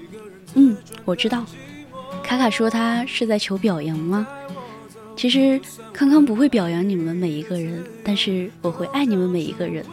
[0.54, 1.44] 嗯，我知道。
[2.22, 4.28] 卡卡说他是在求表扬吗？
[5.16, 5.60] 其实
[5.92, 9.84] 康康不会表扬你们每一个人，但是我会爱你们每一个人。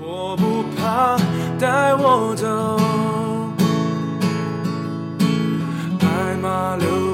[0.00, 1.16] 我不怕，
[1.56, 2.80] 带我走。
[6.00, 7.07] 白马流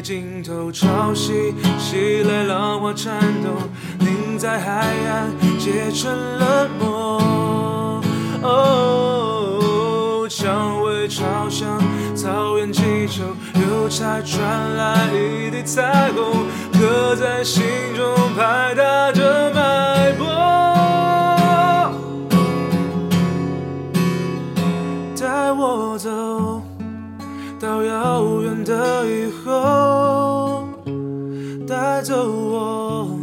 [0.00, 3.50] 尽头，潮汐袭来，浪花颤抖，
[3.98, 8.02] 凝在海岸，结成了梦。
[8.42, 11.80] 哦，蔷薇朝向
[12.14, 13.24] 草原祈求，
[13.60, 17.64] 邮差传来一地彩虹，刻在心
[17.96, 20.26] 中，拍打着脉搏。
[25.20, 26.57] 带我走
[27.60, 30.68] 到遥远的以后，
[31.66, 33.18] 带走我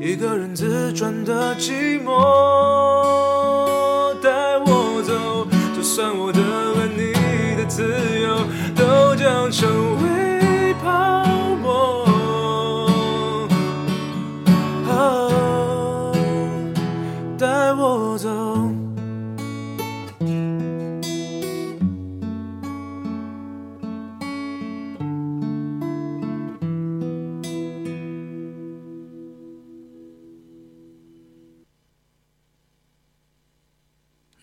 [0.00, 2.10] 一个人自转的寂寞。
[4.20, 5.46] 带我走，
[5.76, 7.12] 就算我的和你
[7.56, 8.11] 的自由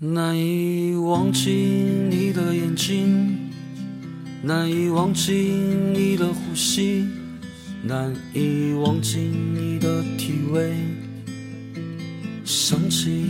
[0.01, 1.51] 难以忘记
[2.09, 3.37] 你的眼睛，
[4.41, 5.33] 难以忘记
[5.93, 7.05] 你的呼吸，
[7.83, 10.73] 难以忘记你的体味，
[12.45, 13.25] 香气。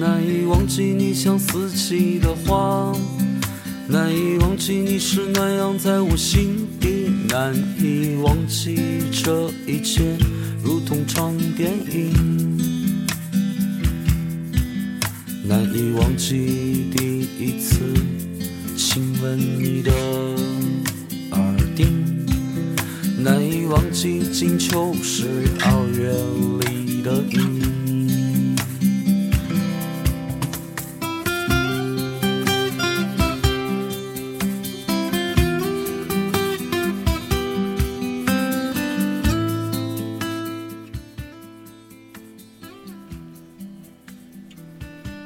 [0.00, 2.96] 难以忘记你像四季的花，
[3.88, 8.74] 难以忘记你是暖阳在我心底，难以忘记
[9.22, 10.16] 这一切
[10.64, 12.31] 如同场电影。
[15.52, 17.80] 难以忘记第一次
[18.74, 19.92] 亲吻你的
[21.32, 22.24] 耳钉，
[23.18, 25.28] 难以忘记金秋十
[25.60, 26.10] 二月
[26.64, 27.51] 里的雨。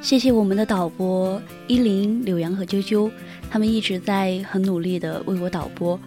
[0.07, 3.11] 谢谢我们的导播依林、柳阳和啾啾，
[3.49, 5.99] 他们一直在很努力的为我导播。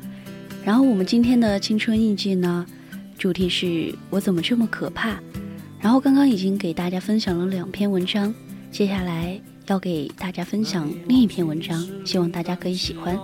[0.64, 2.64] 然后我们今天的青春印记呢，
[3.18, 5.20] 主题是我怎么这么可怕。
[5.78, 8.34] 然后刚刚已经给大家分享了两篇文章，
[8.72, 13.14] 接下来要给大家分享另一篇文章，希望大家可以喜欢。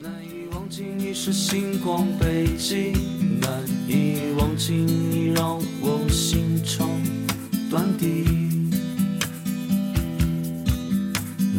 [0.00, 2.92] 难以忘记你是星光北极，
[3.40, 3.50] 难
[3.88, 6.88] 以忘记你让我心肠
[7.68, 8.49] 断笛。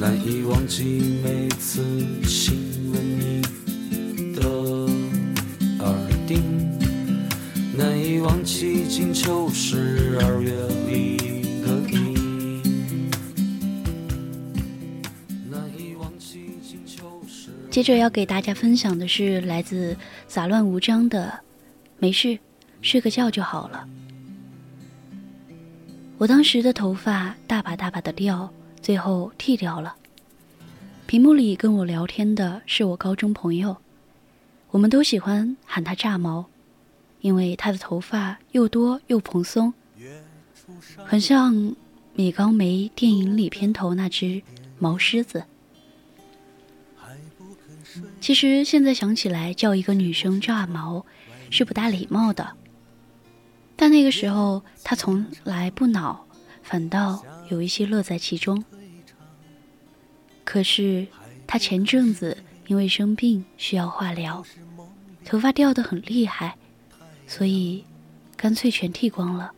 [0.02, 1.80] 难以忘记每次
[2.24, 4.50] 亲吻你的
[5.86, 5.96] 耳
[6.28, 6.42] 钉，
[7.78, 10.52] 难以忘记金秋十二月
[10.88, 11.18] 里
[11.62, 12.20] 的你。
[17.70, 19.96] 接着要给大家分享的是来自
[20.28, 21.32] 杂乱无章的
[22.02, 22.40] “没事，
[22.82, 23.88] 睡个觉就好了”。
[26.18, 28.52] 我当时的头发大把大把的掉。
[28.82, 29.96] 最后剃掉了。
[31.06, 33.78] 屏幕里跟我聊天的是我高中朋友，
[34.70, 36.46] 我们都喜欢喊他炸毛，
[37.20, 39.74] 因为他的头发又多又蓬松，
[41.06, 41.76] 很像
[42.14, 44.42] 米高梅电影里片头那只
[44.80, 45.44] 毛狮子。
[48.22, 51.06] 其实现在想起来，叫一个女生炸毛
[51.50, 52.56] 是不大礼貌的，
[53.76, 56.26] 但那个时候他从来不恼，
[56.64, 58.64] 反倒有一些乐在其中。
[60.44, 61.08] 可是，
[61.48, 62.38] 他前阵子
[62.68, 64.44] 因为生病需要化疗，
[65.24, 66.58] 头发掉得很厉害，
[67.28, 67.86] 所以
[68.36, 69.52] 干脆全剃光了。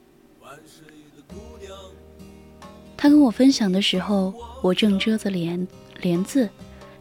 [2.96, 5.68] 他跟我分享的时候，我正遮着帘
[6.02, 6.50] 帘子，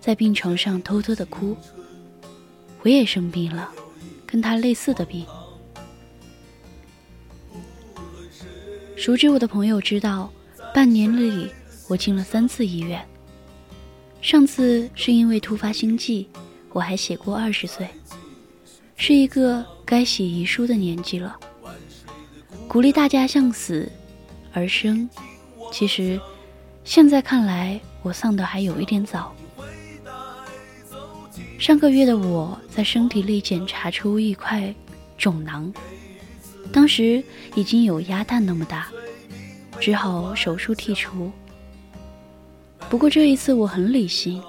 [0.00, 1.56] 在病床上偷偷的哭。
[2.82, 3.70] 我也生病了，
[4.26, 5.24] 跟他类似的病。
[8.96, 10.30] 熟知我的朋友知道，
[10.74, 11.50] 半年里
[11.88, 13.04] 我进了三次医院。
[14.20, 16.28] 上次是因为突发心悸，
[16.70, 17.88] 我还写过二十岁，
[18.96, 21.36] 是一个该写遗书的年纪了。
[22.68, 23.90] 鼓励大家向死
[24.52, 25.08] 而生，
[25.72, 26.20] 其实
[26.84, 29.34] 现在看来，我丧的还有一点早。
[31.58, 34.74] 上个月的我在身体里检查出一块
[35.18, 35.72] 肿囊，
[36.72, 37.22] 当时
[37.54, 38.88] 已经有鸭蛋那么大，
[39.78, 41.30] 只好手术剔除。
[42.88, 44.42] 不过这一次我很理性，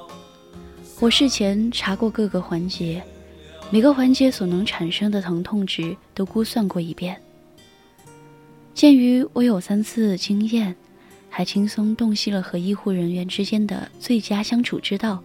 [1.00, 3.04] 我事前查过各个环节，
[3.70, 7.22] 每个环节所能产生的疼痛值都估算过一遍。
[8.74, 10.76] 鉴于我有三次经验，
[11.30, 15.22] 还轻松洞悉了和医护人员之间的最佳相处之道，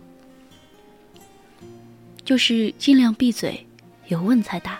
[2.24, 3.66] 就是尽量闭嘴，
[4.08, 4.78] 有问才答。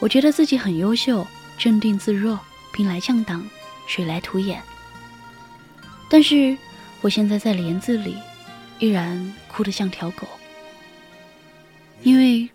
[0.00, 1.24] 我觉得自己很优秀，
[1.56, 2.38] 镇定自若，
[2.72, 3.48] 兵来将挡，
[3.86, 4.60] 水来土掩。
[6.08, 6.58] 但是。
[7.02, 8.14] 我现在在帘子里，
[8.78, 10.28] 依然哭得像条狗，
[12.02, 12.46] 因为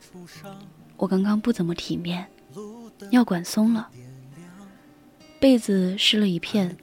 [0.97, 2.23] 我刚刚不怎么体面，
[3.09, 3.89] 尿管松了，
[5.39, 6.77] 被子湿了一片，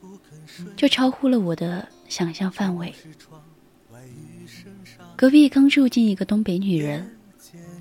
[0.75, 2.93] 就超乎了我的想象范围。
[5.15, 7.17] 隔壁刚住进一个东北女人，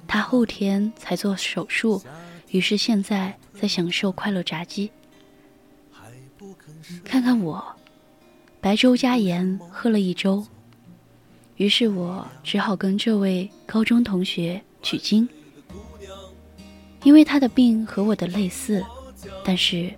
[0.07, 2.03] 她后天才做手术，
[2.51, 4.89] 于是现在在享受快乐炸鸡。
[7.03, 7.63] 看看我。
[8.59, 10.45] 白粥加盐喝了一周，
[11.55, 15.27] 于是我只好跟这位高中同学取经，
[17.01, 18.85] 因为他的病和我的类似，
[19.43, 19.91] 但是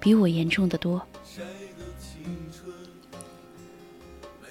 [0.00, 1.00] 比我严重的多。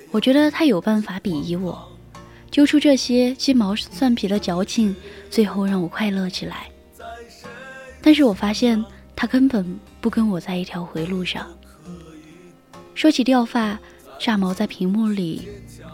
[0.10, 1.86] 我觉得他有办法鄙夷我，
[2.50, 4.96] 揪出这些鸡毛蒜皮的矫情，
[5.30, 6.72] 最后让我快乐起来。
[8.02, 8.84] 但是我发现
[9.16, 11.48] 他根本不跟我在一条回路上。
[12.96, 13.80] 说起掉发，
[14.20, 15.48] 炸毛在屏幕里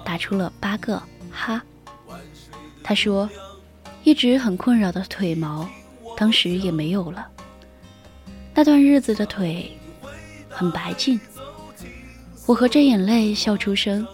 [0.04, 1.02] 打出了八个
[1.32, 1.62] 哈。
[2.84, 3.30] 他说，
[4.04, 5.68] 一直很困扰的腿毛，
[6.16, 7.28] 当时也没有了。
[8.54, 9.72] 那段日子的腿
[10.50, 11.20] 很白净。
[12.46, 14.08] 我合着眼泪笑出声。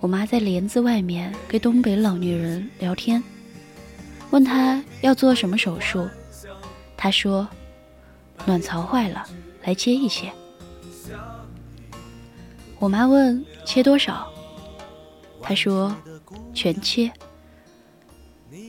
[0.00, 3.22] 我妈在帘子外面跟东北老女人聊天，
[4.30, 6.08] 问她要做什么手术。
[6.98, 7.48] 她说，
[8.44, 9.24] 卵巢坏了，
[9.62, 10.30] 来切一切。
[12.80, 14.28] 我妈问切多少，
[15.40, 15.94] 他说
[16.52, 17.10] 全切。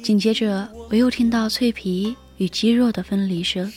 [0.04, 3.72] 紧接着，我又听到脆皮与肌肉的分离声。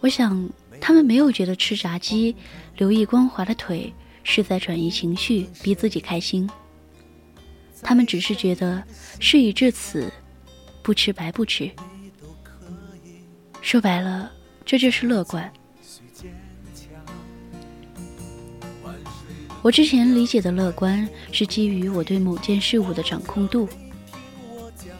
[0.00, 0.48] 我想，
[0.80, 2.36] 他们没有觉得吃炸鸡、
[2.76, 3.92] 留意光滑的腿
[4.22, 6.48] 是在转移情绪、逼自己开心。
[7.82, 8.82] 他们只是觉得
[9.18, 10.12] 事已至此，
[10.82, 11.70] 不吃白不吃。
[13.64, 14.30] 说白了，
[14.62, 15.50] 这就是乐观。
[19.62, 23.66] 我之前理解的乐观是基于我对某件事物的掌控度，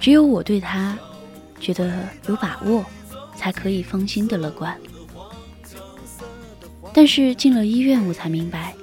[0.01, 0.99] 只有我对它
[1.61, 2.83] 觉得有把握，
[3.37, 4.75] 才可以放心的乐观。
[6.95, 8.75] 但是进了医院，我才明白，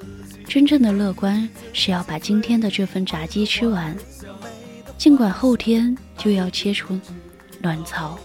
[0.47, 3.97] 真正的乐观是要把今天的这份炸鸡吃完，
[4.95, 6.99] 尽管后天就要切除
[7.63, 8.17] 卵巢。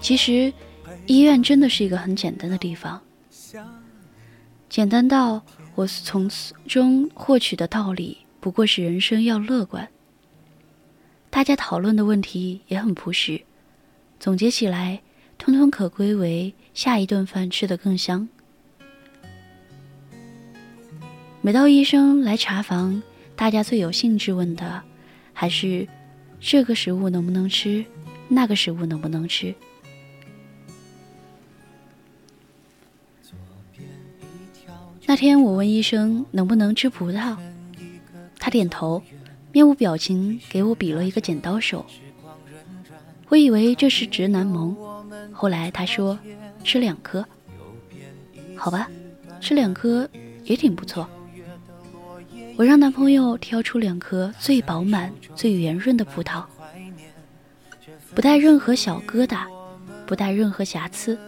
[0.00, 0.52] 其实，
[1.06, 3.00] 医院真的是一个很简单的地方。
[4.68, 5.42] 简单到
[5.74, 6.30] 我从
[6.66, 9.88] 中获取的道理不过是人生要乐观。
[11.28, 13.40] 大家讨论的问题也很朴实，
[14.18, 15.00] 总结起来，
[15.38, 18.28] 通通可归为下一顿饭吃得更香。
[21.40, 23.02] 每到医生来查房，
[23.36, 24.82] 大家最有兴致问的
[25.32, 25.86] 还是
[26.40, 27.84] 这个食物能不能吃，
[28.28, 29.54] 那个食物能不能吃。
[35.10, 37.36] 那天我问医生能不能吃葡萄，
[38.38, 39.02] 他点头，
[39.50, 41.84] 面无表情给我比了一个剪刀手。
[43.26, 44.76] 我以为这是直男萌，
[45.32, 46.16] 后来他说
[46.62, 47.26] 吃两颗，
[48.54, 48.88] 好吧，
[49.40, 50.08] 吃两颗
[50.44, 51.10] 也挺不错。
[52.56, 56.44] 我让男朋友挑出两颗最饱满、最圆润的葡萄，
[58.14, 59.44] 不带任何小疙瘩，
[60.06, 61.18] 不带任何瑕疵。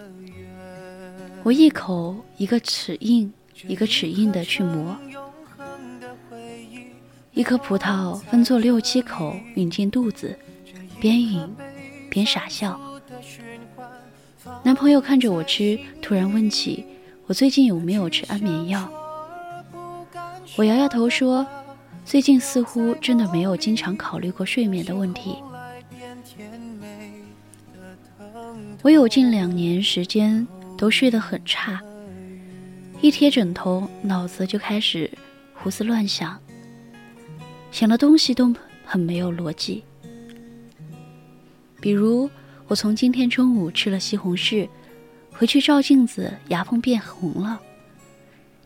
[1.43, 3.33] 我一口一个齿印。
[3.67, 4.97] 一个齿印的去磨，
[7.33, 10.39] 一颗葡萄分作六七口，吮进肚子，
[11.01, 11.49] 边吮
[12.11, 12.81] 边傻笑。
[14.65, 16.85] 男朋友看着我吃，突然问起
[17.27, 18.91] 我最近有没有吃安眠药。
[20.57, 21.47] 我摇摇头说，
[22.05, 25.37] 最近似乎真的没有经常考虑过睡眠的问题。
[28.83, 30.47] 我有近两年时间
[30.77, 31.81] 都睡得很差。
[33.03, 35.11] 一贴枕头，脑子就开始
[35.55, 36.39] 胡思乱想，
[37.73, 39.83] 想的东西都很没有逻辑。
[41.81, 42.31] 比如，
[42.69, 44.69] 我从今天中午吃了西红柿，
[45.33, 47.61] 回去照镜子，牙缝变红了。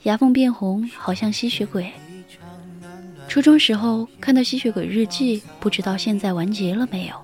[0.03, 1.91] 牙缝变红，好像吸血鬼。
[3.28, 7.16] 初中时候看到《吸血鬼日记》，不知道现在完结了没有？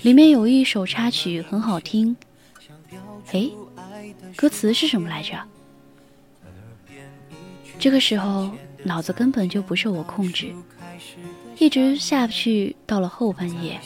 [0.00, 2.16] 里面有一首插曲很好听，
[3.32, 3.50] 哎。
[4.36, 5.42] 歌词是什么来着？
[7.78, 8.50] 这个时候
[8.84, 10.52] 脑子根本就不受我控制，
[11.58, 13.80] 一直下不去到了后半夜，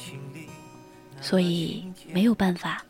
[1.20, 2.84] 所以没有办法，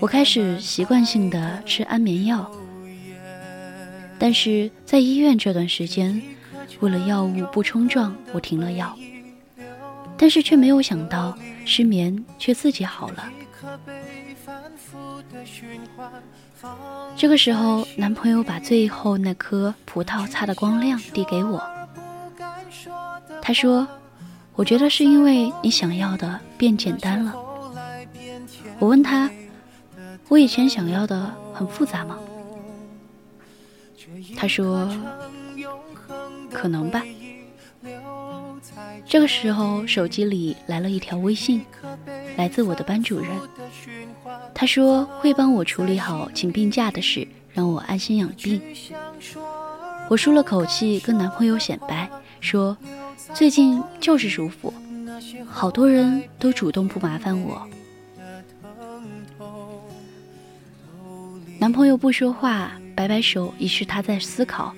[0.00, 2.50] 我开始习惯性的吃安眠药。
[4.18, 6.22] 但是在医院这段时间，
[6.78, 8.96] 为了药物不冲撞，我停了药，
[10.16, 13.32] 但是却没有想到失眠却自己好了。
[17.16, 21.62] 这个时候，男朋友把最后那颗葡萄擦得光亮，递给我。
[23.40, 23.86] 他说
[24.54, 27.34] ：“我觉得是因为你想要的变简单了。”
[28.78, 29.30] 我问他
[30.28, 32.18] ：“我以前想要的很复杂吗？”
[34.36, 34.88] 他说
[36.50, 37.02] ：“可能吧。”
[39.04, 41.64] 这个时候，手机里来了一条微信，
[42.36, 43.28] 来自我的班主任。
[44.54, 48.60] 他说会帮我处理好请病假的事，让我安心养病。
[50.08, 52.08] 我舒了口气，跟男朋友显摆
[52.40, 52.76] 说
[53.34, 54.72] ：“最近就是舒服，
[55.46, 57.66] 好多人都主动不麻烦我。”
[61.58, 64.74] 男朋友不说话，摆摆手，以示他在思考。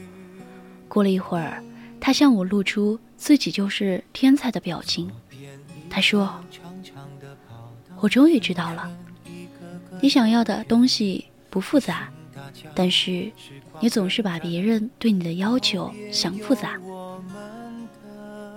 [0.89, 1.62] 过了一会儿，
[1.99, 5.11] 他向我露出自己就是天才的表情。
[5.91, 6.33] 他说
[8.01, 8.89] ：“我终于知道了。”
[10.05, 12.13] 你想要的东西不复杂，
[12.75, 13.33] 但是
[13.81, 16.79] 你总是把别人对你的要求想复杂。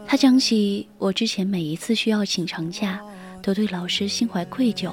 [0.05, 3.01] 他讲起我之前每一次需要请长假，
[3.41, 4.91] 都对老师心怀愧疚，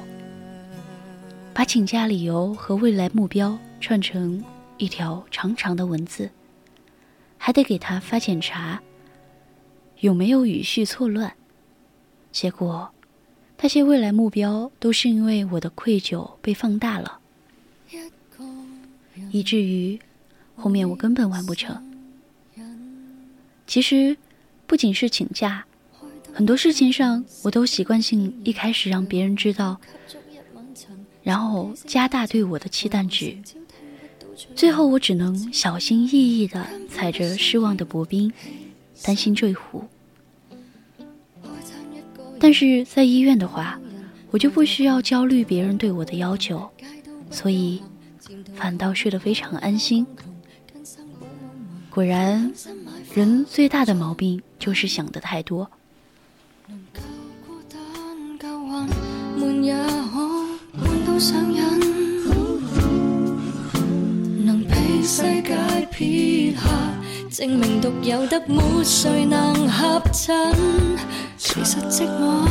[1.53, 4.41] 把请假理由和未来目标串成
[4.79, 6.31] 一条长长的文字，
[7.37, 8.81] 还得给他发检查
[9.99, 11.35] 有没有语序错乱。
[12.31, 12.89] 结果。
[13.61, 17.19] 那些未来目标都是因为我的愧疚被放大了，
[19.31, 19.99] 以至于
[20.55, 21.83] 后面我根本完不成。
[23.67, 24.19] 其实，
[24.67, 25.65] 不仅是请假，
[26.35, 29.81] 很多事情上我都习惯性一开始让别人知道，
[31.23, 33.39] 然后加大对我的期待值，
[34.55, 38.31] 最后我只能小心翼翼地踩着失望的薄冰，
[39.03, 39.89] 担心坠湖。
[42.45, 43.81] 但是在医院的话，
[44.31, 46.71] 我就不需要焦虑别人对我的要求，
[47.31, 47.83] 所以
[48.55, 50.07] 反倒睡得非常安心。
[51.89, 52.53] 果然，
[53.15, 55.67] 人最大的毛病就是想的太多。
[67.37, 70.55] 证明独有得没谁能合衬，
[71.37, 72.47] 其实寂寞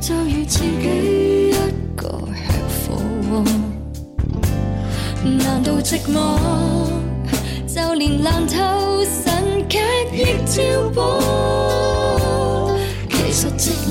[0.00, 1.52] 就如自己一
[1.96, 3.42] 个吃苦。
[5.24, 6.38] 难道寂寞
[7.66, 9.80] 就连烂透神剧
[10.12, 12.78] 亦照播？
[13.10, 13.72] 其实寂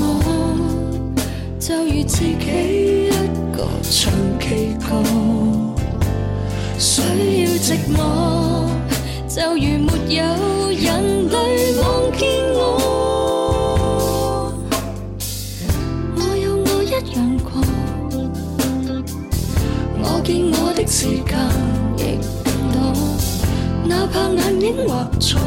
[1.58, 3.10] 就如自己一
[3.54, 5.04] 个唱 K 歌，
[6.78, 7.02] 需
[7.44, 8.69] 要寂寞。
[9.32, 10.24] 就如没有
[10.72, 12.58] 人类望见我，
[16.16, 17.48] 我有我一样过，
[20.02, 21.30] 我见我的时间
[21.96, 22.76] 亦更多，
[23.86, 25.38] 哪怕眼影画错，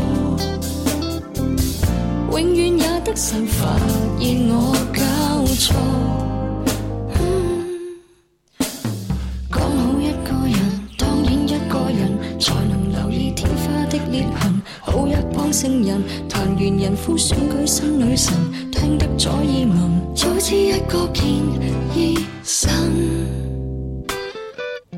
[2.32, 3.78] 永远也得神发
[4.18, 5.04] 现我交
[5.56, 5.76] 错。
[15.94, 18.34] 人团圆人夫选举新女神，
[18.72, 21.24] 听得左耳闻，早知一个见
[21.96, 22.72] 医生。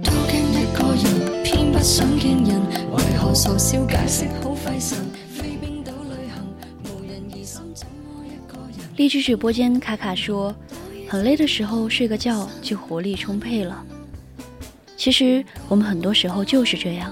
[0.02, 2.62] 都惊一个人，偏不想见人，
[2.94, 4.98] 为何傻笑解释好费神？
[5.30, 6.46] 飞冰岛旅行，
[6.86, 8.90] 无人疑心，怎么一个人？
[8.96, 10.56] 励志直播间卡卡说，
[11.10, 13.84] 很累的时候睡个觉就活力充沛了。
[14.96, 17.12] 其实我们很多时候就是这样，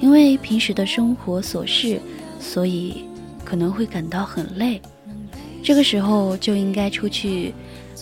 [0.00, 2.00] 因为平时的生活琐事。
[2.48, 3.04] 所以
[3.44, 4.80] 可能会感到很累，
[5.62, 7.52] 这个时候就应该出去，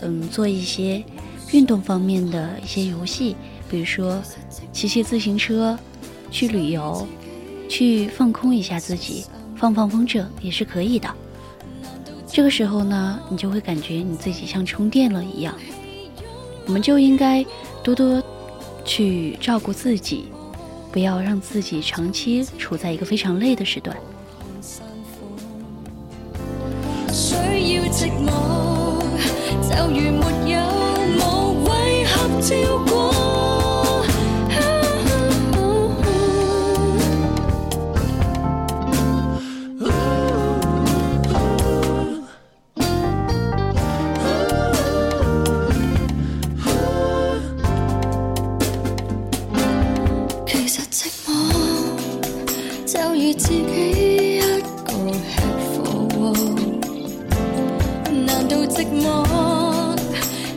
[0.03, 1.03] 嗯，做一些
[1.51, 3.35] 运动方面的一些游戏，
[3.69, 4.23] 比如说
[4.73, 5.77] 骑骑自行车，
[6.31, 7.05] 去旅游，
[7.69, 9.25] 去放空一下自己，
[9.57, 11.13] 放放风筝也是可以的。
[12.29, 15.53] 这个时候呢，你就会感觉你自己像充电了一样。
[16.67, 17.45] 我们就应该
[17.83, 18.23] 多多
[18.85, 20.27] 去照顾自己，
[20.93, 23.97] 不要让自己长期处在一个非常累的时段。
[27.97, 29.01] 寂寞，
[29.63, 30.61] 就如没有
[31.19, 32.53] 无谓合照
[58.77, 59.97] 寂寞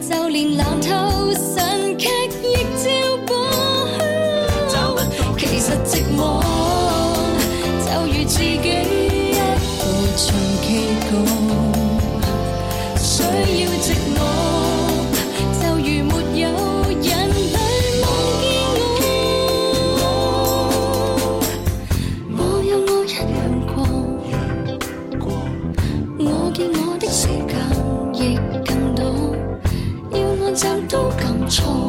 [0.02, 1.34] 就连蓝透
[30.90, 31.89] 都更错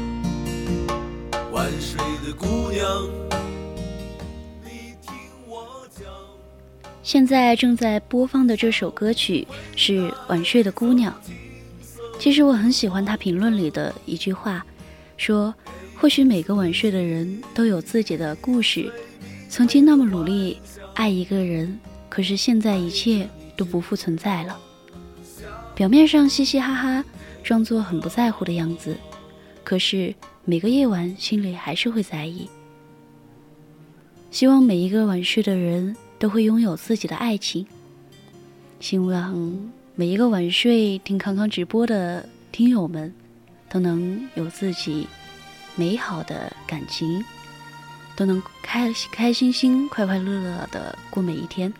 [2.33, 3.09] 姑娘，
[4.63, 5.13] 你听
[5.47, 6.05] 我讲。
[7.03, 11.13] 现在正在播放的这首歌曲是《晚睡的姑娘》。
[12.19, 14.65] 其实我很喜欢他评论里的一句话，
[15.17, 15.53] 说
[15.99, 18.91] ：“或许每个晚睡的人都有自己的故事，
[19.49, 20.59] 曾经那么努力
[20.93, 21.79] 爱一个人，
[22.09, 23.27] 可是现在一切
[23.57, 24.57] 都不复存在了。
[25.73, 27.03] 表面上嘻嘻哈哈，
[27.43, 28.95] 装作很不在乎的样子，
[29.63, 30.13] 可是……”
[30.43, 32.49] 每个夜晚心里还是会在意。
[34.31, 37.65] 希望每一个晚睡的人都会拥有自己的爱情。
[38.79, 43.13] 希望每一个晚睡听康康直播的听友们，
[43.69, 45.07] 都能有自己
[45.75, 47.23] 美好的感情，
[48.15, 51.71] 都能开开心心、快快乐乐的过每一天。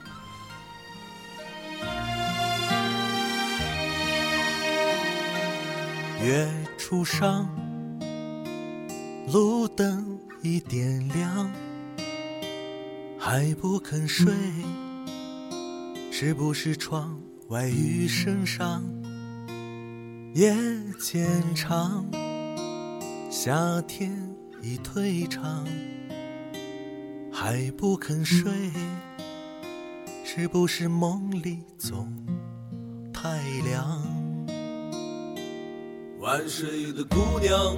[6.23, 6.47] 月
[6.77, 7.60] 初上。
[9.31, 11.49] 路灯已点亮，
[13.17, 14.33] 还不肯睡，
[16.11, 17.17] 是不是窗
[17.47, 18.83] 外雨声上？
[20.33, 20.53] 夜
[20.99, 21.25] 渐
[21.55, 22.05] 长，
[23.29, 24.11] 夏天
[24.61, 25.65] 已退场，
[27.31, 28.51] 还不肯睡，
[30.25, 32.13] 是不是梦里总
[33.13, 34.03] 太凉？
[36.19, 37.77] 晚睡的姑娘。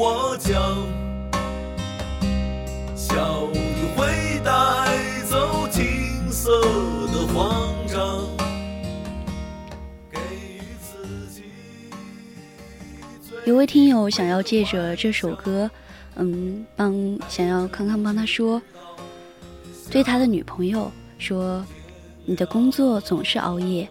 [0.00, 0.54] 我讲，
[2.94, 3.58] 小雨
[3.96, 4.06] 会
[4.44, 4.52] 带
[5.28, 6.60] 走金色
[7.08, 8.24] 的慌张。
[13.44, 15.68] 有位听友想要借着这首歌，
[16.14, 18.62] 嗯，帮想要康康帮他说，
[19.90, 21.64] 对他的女朋友说，
[22.24, 23.88] 你的工作总是熬夜，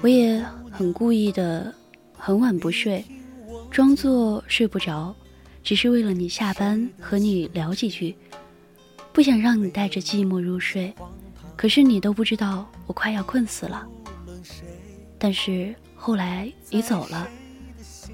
[0.00, 1.72] 我也很故意的
[2.18, 3.04] 很晚不睡。
[3.72, 5.16] 装作睡不着，
[5.64, 8.14] 只是为了你下班和你聊几句，
[9.14, 10.92] 不想让你带着寂寞入睡。
[11.56, 13.88] 可是你都不知道我快要困死了。
[15.18, 17.26] 但是后来你走了，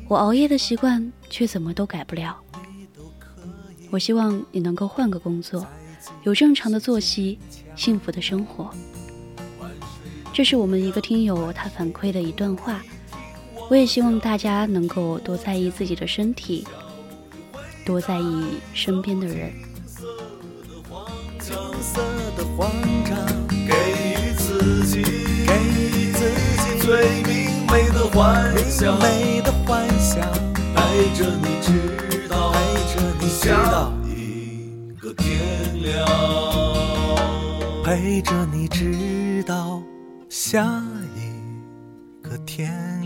[0.07, 2.39] 我熬夜的习惯却怎么都改不了。
[3.91, 5.67] 我希望你能够换个工作，
[6.23, 7.37] 有正常的作息，
[7.75, 8.73] 幸福的生活。
[10.33, 12.81] 这是我们一个听友他反馈的一段话。
[13.71, 16.67] 我也希望大家能够多在意自己的身体，
[17.85, 19.53] 多在意身边的人。
[23.51, 26.19] 给予自己，给予自
[26.57, 30.21] 己最明媚的幻想，美的幻想，
[30.75, 32.59] 陪着你直到，陪
[32.95, 35.39] 着你直到一个天
[35.83, 36.07] 亮，
[37.85, 39.81] 陪着你直到
[40.29, 40.83] 下
[41.15, 42.98] 一个天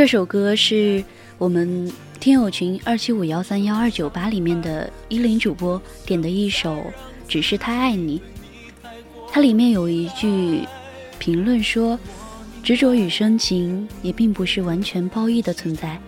[0.00, 1.04] 这首歌是
[1.36, 6.76] 我们听友群二七五幺三幺二九八里面的依林主播点的一首
[7.28, 8.18] 《只是太爱你》，
[9.30, 10.66] 它里面有一句
[11.18, 12.00] 评论说
[12.64, 16.00] ：“执着与深情也并不是完全褒义的存在。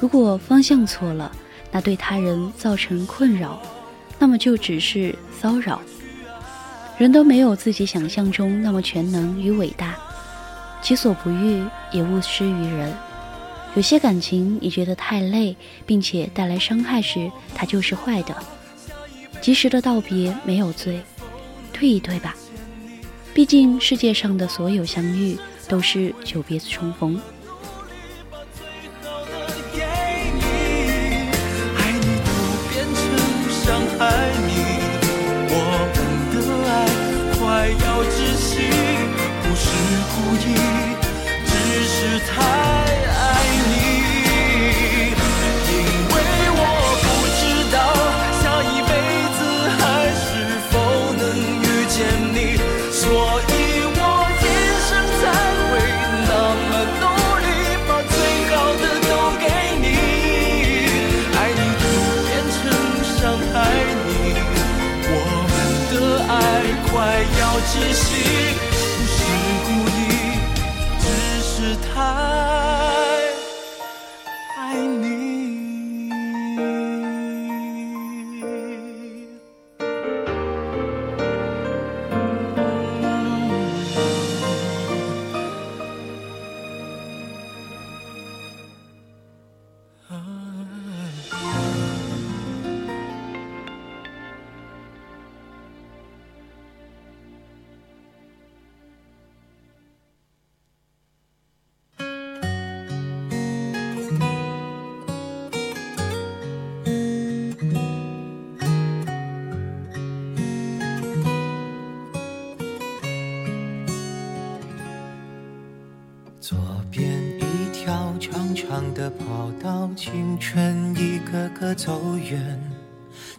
[0.00, 1.30] 如果方向错了，
[1.70, 3.60] 那对他人造成困扰，
[4.18, 5.82] 那么就只是骚扰。
[6.96, 9.98] 人都没有自己想象中那么全能与伟大，
[10.80, 11.62] 己所不欲，
[11.92, 12.90] 也勿施于人。”
[13.74, 15.54] 有些感情你觉得太累，
[15.86, 18.34] 并且带来伤害时，它就是坏的。
[19.40, 21.00] 及时的道别没有罪，
[21.72, 22.34] 退一退吧。
[23.32, 25.38] 毕竟世界上的所有相遇
[25.68, 27.20] 都是久别重逢。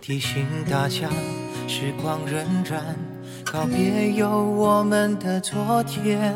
[0.09, 1.07] 提醒大家
[1.67, 2.81] 时光荏苒，
[3.45, 6.33] 告别有我们的昨天。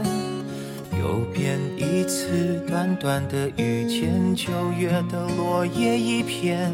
[1.00, 6.72] 又变一次短短的遇见，九月的落叶一片，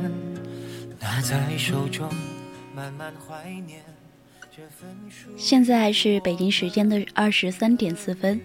[0.99, 2.09] 拿在手中
[2.75, 3.81] 慢慢怀念
[4.53, 8.41] 这份属现在是北京时间的二十三点四分，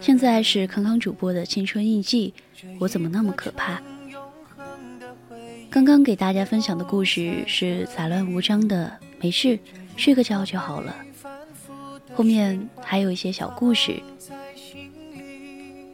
[0.00, 2.32] 现在是康康主播的青春印记。
[2.78, 3.82] 我怎么那么可怕？
[5.70, 9.56] 刚刚给大家分享的故事是杂乱无章的，没事，
[9.96, 10.92] 睡个觉就好了。
[12.12, 14.02] 后面还有一些小故事。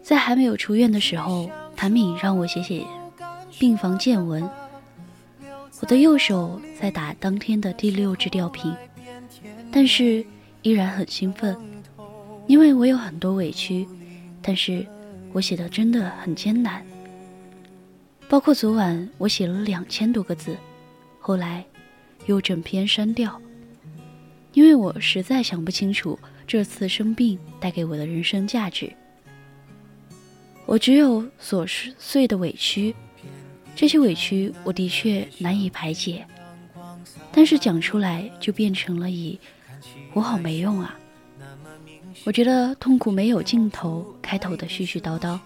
[0.02, 2.86] 在还没有出院的时候，谭敏让我写写
[3.58, 4.48] 病房见闻。
[5.80, 8.74] 我的右手在打当天的第六支吊瓶，
[9.70, 10.24] 但是
[10.62, 11.54] 依然很兴奋，
[12.46, 13.86] 因为我有很多委屈，
[14.40, 14.86] 但是
[15.34, 16.82] 我写的真的很艰难。
[18.28, 20.56] 包括昨晚我写了两千多个字，
[21.20, 21.64] 后来
[22.26, 23.40] 又整篇删掉，
[24.52, 28.92] 因为我实在想不清楚这次生病带给我的人生价值。
[30.64, 31.64] 我只有琐
[31.96, 32.92] 碎的委屈，
[33.76, 36.26] 这些委屈我的确难以排解，
[37.30, 39.38] 但是讲出来就变成了以
[40.12, 40.98] “我好没用啊”。
[42.26, 45.38] 我觉得痛苦没有尽头，开头的絮絮叨叨。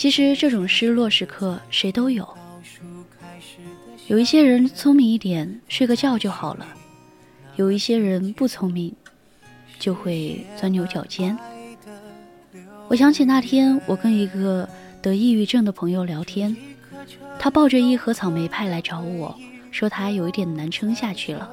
[0.00, 2.26] 其实这种失落时刻谁都有，
[4.06, 6.64] 有一些人聪明一点，睡个觉就好了；
[7.56, 8.94] 有一些人不聪明，
[9.78, 11.36] 就会钻牛角尖。
[12.88, 14.66] 我想起那天我跟一个
[15.02, 16.56] 得抑郁症的朋友聊天，
[17.38, 19.38] 他抱着一盒草莓派来找我，
[19.70, 21.50] 说他有一点难撑下去了。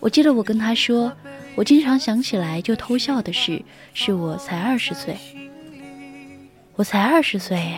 [0.00, 1.12] 我记得我跟他说，
[1.54, 3.62] 我经常想起来就偷笑的事，
[3.94, 5.16] 是我才二十岁，
[6.78, 7.76] 我才二十岁，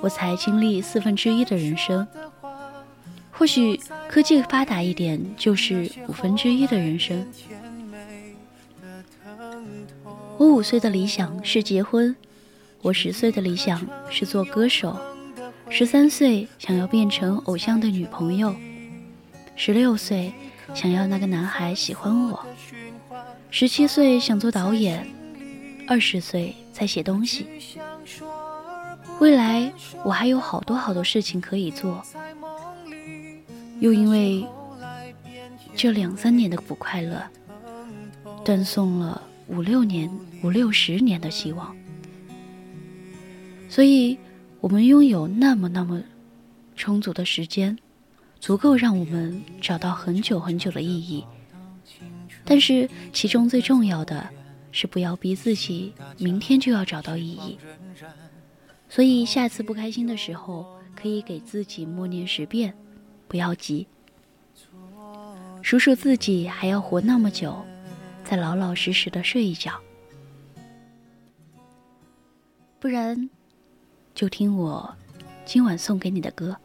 [0.00, 2.04] 我才经历四分之一的人生。
[3.30, 7.24] 或许科技发达一点，就是五分之一的人生。
[10.38, 12.16] 我五岁的理想是结婚，
[12.82, 14.98] 我十岁的理想是做歌手，
[15.70, 18.56] 十三岁想要变成偶像的女朋友，
[19.54, 20.32] 十六岁
[20.74, 22.44] 想要那个男孩喜欢我，
[23.52, 25.06] 十七岁想做导演，
[25.86, 27.46] 二十岁在写东西。
[29.18, 29.72] 未来
[30.04, 32.02] 我还有好多好多事情可以做。
[33.80, 34.46] 又因为
[35.74, 37.22] 这两三年的不快乐，
[38.44, 40.10] 断送了五六年、
[40.42, 41.76] 五六十年的希望。
[43.68, 44.18] 所以，
[44.60, 46.02] 我们拥有那么那么
[46.74, 47.76] 充足的时间，
[48.40, 51.24] 足够让我们找到很久很久的意义。
[52.44, 54.28] 但是，其中最重要的
[54.72, 57.58] 是不要逼自己明天就要找到意义。
[58.88, 62.74] 所以，下次不开心的时候，可以给自己默念十遍。
[63.28, 63.86] 不要急，
[65.62, 67.56] 数数自己还要活那么久，
[68.24, 69.72] 再老老实实的睡一觉。
[72.78, 73.28] 不然，
[74.14, 74.94] 就听我
[75.44, 76.56] 今晚送给你的歌。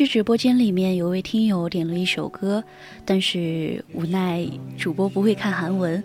[0.00, 2.64] 是直播间里面有位听友点了一首歌，
[3.04, 4.48] 但是无奈
[4.78, 6.02] 主播不会看韩文，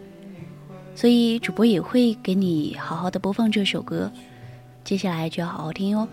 [0.93, 4.11] 所以主播也会给你好好的播放这首歌，
[4.83, 6.05] 接下来就要好好听哦。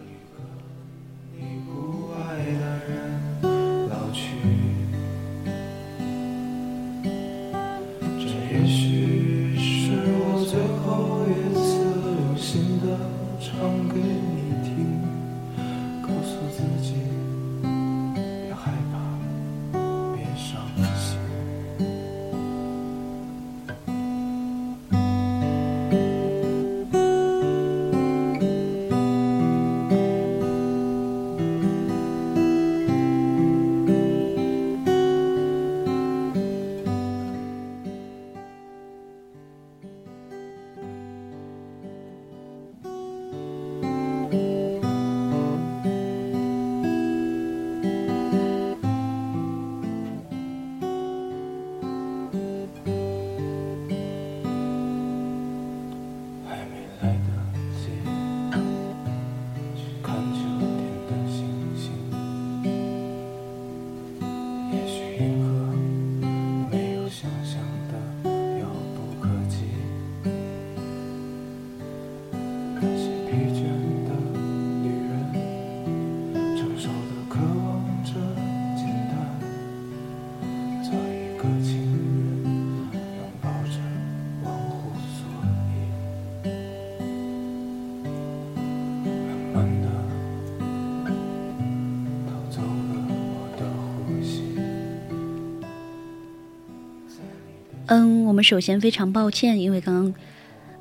[97.93, 100.15] 嗯，我们首先非常抱歉，因为刚刚，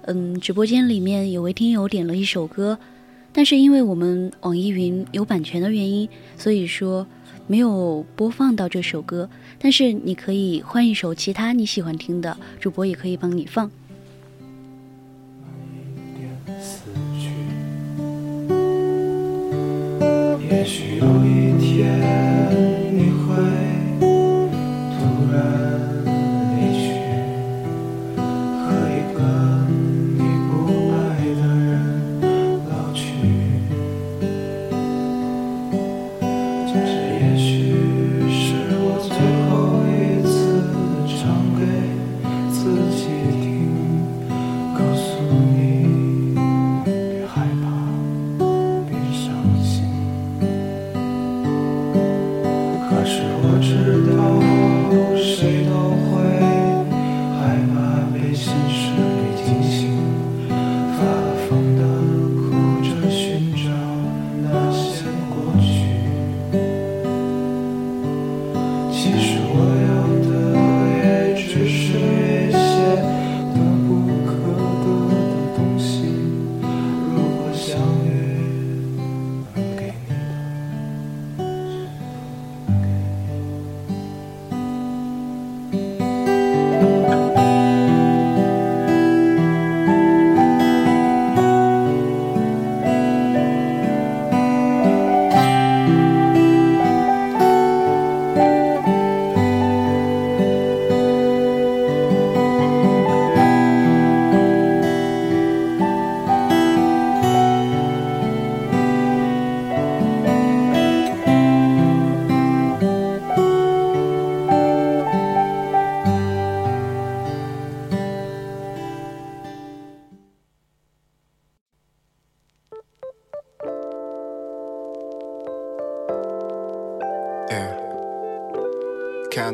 [0.04, 2.80] 嗯，直播间里面有位听友点了一首歌，
[3.34, 6.08] 但是因为我们网易云有版权的原因，
[6.38, 7.06] 所以说
[7.48, 9.30] 没有播放到这首歌。
[9.60, 13.70] 但是你可以换一首其他你喜欢听的，主播也可以帮你放。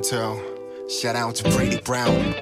[0.08, 0.40] Canto.
[0.88, 2.34] Shout out to Pretty Brown.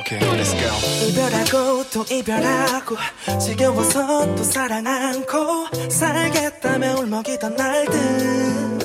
[0.00, 0.68] Okay, let's go.
[1.08, 2.96] 이별하고 또 이별하고
[3.38, 8.78] 지겨워서 또 사랑 않고 살겠다며 울먹이던 날들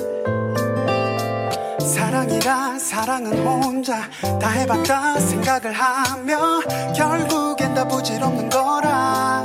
[1.80, 4.08] 사랑이란 사랑은 혼자
[4.40, 6.60] 다 해봤다 생각을 하며
[6.96, 9.44] 결국엔 다 부질없는 거라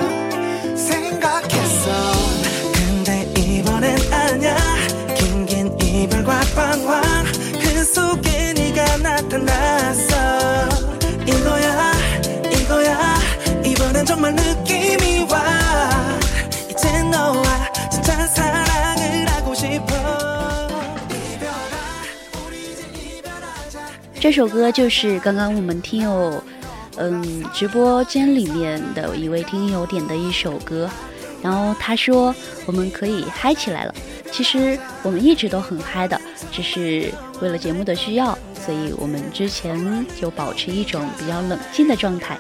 [0.77, 1.91] 생각했어
[2.73, 4.55] 근데 이번엔 아냐
[5.15, 7.01] 긴긴 이별과 방황
[7.61, 8.30] 그 속에
[9.00, 10.14] 나타났어
[11.26, 11.92] 이거야
[12.50, 13.16] 이거야
[13.64, 16.18] 이번엔 정말 느낌이 와
[16.70, 17.42] 이제 너와
[17.90, 19.94] 진짜 사랑을 하고 싶어
[24.20, 26.42] 这首歌就是刚刚我们听友，
[26.96, 30.90] 嗯，直播间里面的一位听友点的一首歌，
[31.42, 32.34] 然后他说
[32.66, 33.94] 我们可以嗨起来了。
[34.32, 36.20] 其实我们一直都很嗨的，
[36.51, 37.11] 只是
[37.41, 42.37] 为了节目的需要，所以我们之前就保持一种比较冷静的状态。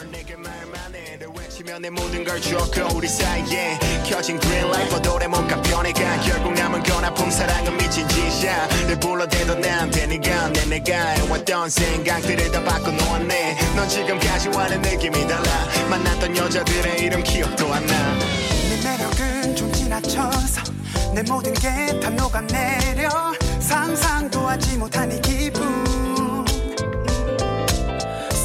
[23.71, 25.63] 상상도 하지 못한 이 기분.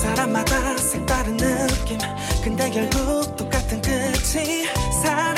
[0.01, 1.99] 사람마다 색다른 느낌.
[2.45, 4.67] 근데 결국 똑같은 끝이.
[5.03, 5.36] 사람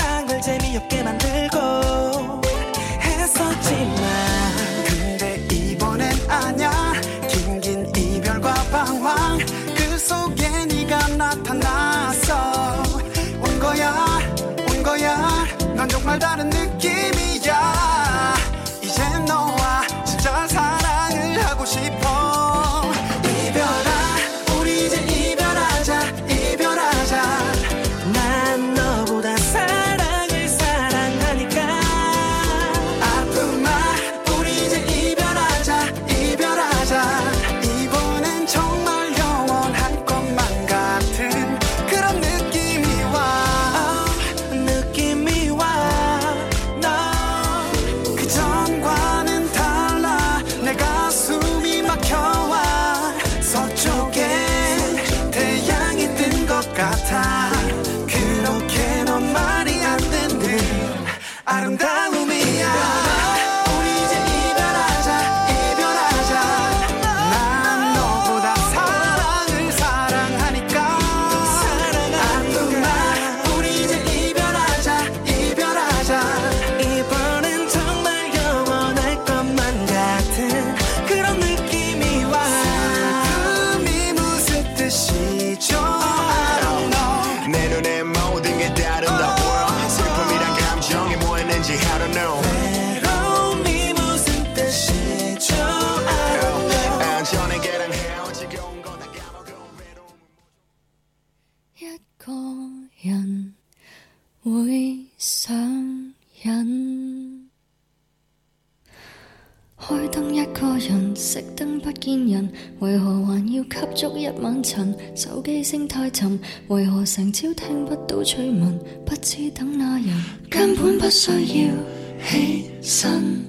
[117.09, 118.79] 成朝聽不到趣聞？
[119.07, 121.75] 不知等那人根本不需要
[122.23, 123.43] 起身，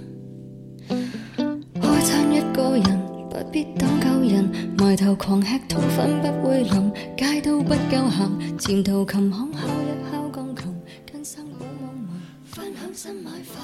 [0.88, 2.98] 開餐一個人。
[3.30, 10.76] 不必等夠人，埋頭狂吃糖分不會淋，街都不夠行，前途琴行敲一敲鋼琴，
[11.12, 12.08] 跟生活網民
[12.46, 13.62] 分享新買花。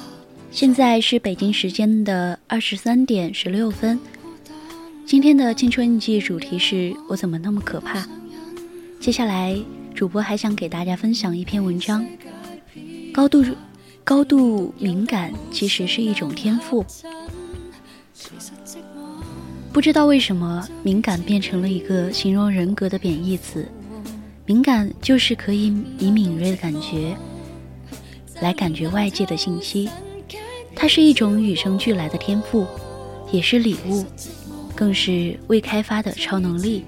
[0.52, 3.98] 现在是北京时间的二十三点十六分。
[5.06, 8.06] 今天的青春印记主题是我怎么那么可怕？
[9.00, 9.58] 接下来，
[9.96, 12.06] 主播还想给大家分享一篇文章：
[13.14, 13.46] 高度
[14.04, 16.86] 高度敏感其实是一种天赋。
[19.72, 23.66] 不知道为什么，敏感变成了一个形容人格的贬义词。
[24.46, 27.16] 敏感就是可以以敏锐的感觉
[28.42, 29.90] 来感觉外界的信息。
[30.76, 32.68] 它是一种与生俱来的天赋，
[33.32, 34.06] 也是礼物，
[34.76, 36.84] 更是未开发的超能力。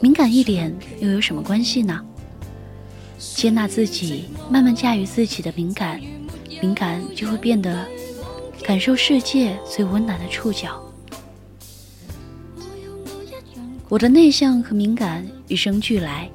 [0.00, 2.04] 敏感一点又有什么关系呢？
[3.18, 6.00] 接纳自己，慢慢驾驭自己的敏感，
[6.60, 7.86] 敏感就会变得
[8.62, 10.82] 感受世界最温暖的触角。
[13.88, 16.30] 我的内向和敏感与生俱来，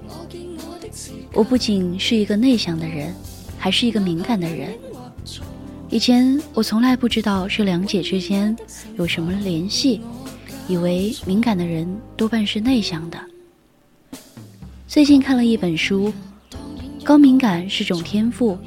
[1.33, 3.13] 我不仅是一个内向的人，
[3.59, 4.73] 还是一个敏感的人。
[5.89, 8.55] 以前我从来不知道这两者之间
[8.97, 10.01] 有什么联系，
[10.67, 13.19] 以为敏感的人多半是内向的。
[14.91, 16.11] 最近看了一本书，
[17.01, 18.57] 《高敏感是种天赋》，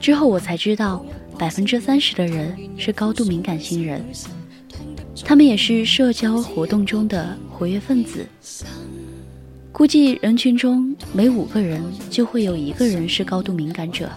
[0.00, 1.04] 之后我才知道，
[1.38, 4.02] 百分之三十的人是高度敏感型人，
[5.26, 8.26] 他们也是社交活动中的活跃分子。
[9.72, 14.10] 估计人群中每五个人就会有一个人是高度敏感者。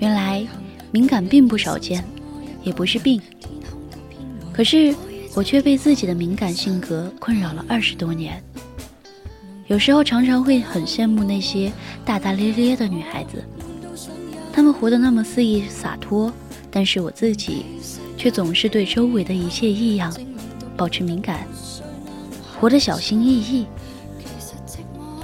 [0.00, 0.44] 原来
[0.90, 2.04] 敏感并不少见，
[2.64, 3.22] 也不是病。
[4.52, 4.92] 可是
[5.34, 8.42] 我却被自己的敏感性格困扰了二十多年。
[9.66, 11.70] 有时候常常会很羡慕那些
[12.04, 13.44] 大大咧咧的女孩子，
[14.52, 16.32] 她们活得那么肆意洒脱，
[16.70, 17.66] 但是我自己
[18.16, 20.12] 却总是对周围的一切异样
[20.76, 21.46] 保持敏感。
[22.58, 23.66] 活得小心翼翼，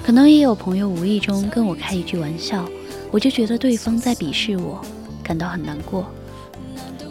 [0.01, 2.65] 可能也有朋友无意中跟我开一句玩笑，
[3.11, 4.79] 我就觉得对方在鄙视我，
[5.21, 6.05] 感到很难过。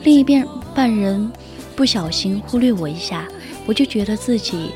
[0.02, 1.30] 另一边半人
[1.76, 3.26] 不小心忽略我一下，
[3.66, 4.70] 我就觉得自己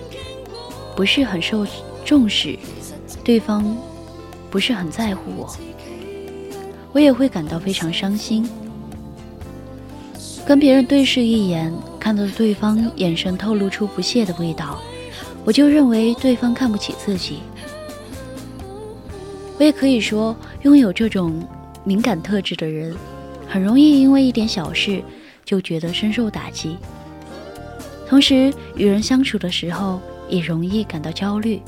[0.97, 1.67] 不是很受
[2.05, 2.59] 重视，
[3.23, 3.77] 对方
[4.51, 5.57] 不是很在乎我，
[6.93, 8.49] 我也会感到非常伤心。
[10.47, 14.81] 跟别人对视一眼，看到对方眼神透露出不屑的味道。
[15.45, 17.39] 我就认为对方看不起自己。
[19.59, 21.43] 我也可以说，拥有这种
[21.85, 22.95] 敏感特质的人，
[23.47, 25.03] 很容易因为一点小事
[25.49, 26.77] 就觉得深受打击，
[28.07, 29.99] 同时与人相处的时候
[30.29, 31.59] 也容易感到焦虑，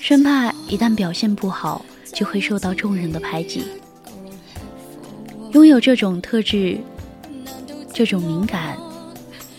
[0.00, 1.84] 生怕一旦表现不好
[2.14, 3.64] 就会受到众人的排挤。
[5.52, 6.78] 拥有这种特质，
[7.92, 8.78] 这种敏感。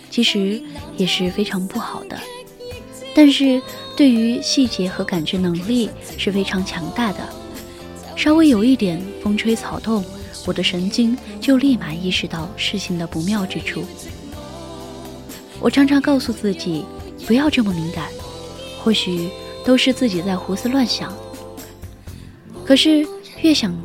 [0.10, 0.60] 其实
[0.98, 2.20] 也是非常不好的，
[3.14, 3.62] 但是
[3.96, 5.88] 对于细节和感知能力
[6.18, 7.20] 是非常强大的。
[8.16, 10.04] 稍微有一点风吹草动，
[10.46, 13.84] 我的神经就立马意识到事情的不妙之处。
[15.60, 16.84] 我常常告诉自己
[17.28, 18.08] 不要这么敏感，
[18.84, 19.30] 或许
[19.64, 21.14] 都是自己在胡思乱想。
[22.66, 23.06] 可是
[23.42, 23.76] 越想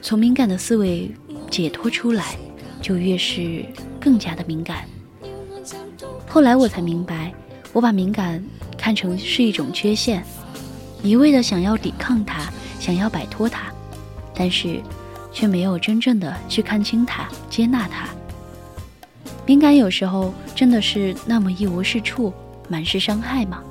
[0.00, 1.10] 从敏感的思维
[1.50, 2.36] 解脱出来，
[2.80, 3.64] 就越是
[4.00, 4.84] 更加的敏感。
[6.28, 7.32] 后来我才明白，
[7.72, 8.44] 我把敏感
[8.76, 10.24] 看成是一种缺陷，
[11.02, 13.72] 一味的想要抵抗它，想要摆脱它，
[14.34, 14.80] 但是
[15.34, 18.08] 却没有真正的去看清它、接纳它。
[19.44, 22.32] 敏感有时候真的是那么一无是处、
[22.66, 23.62] 满是伤害吗？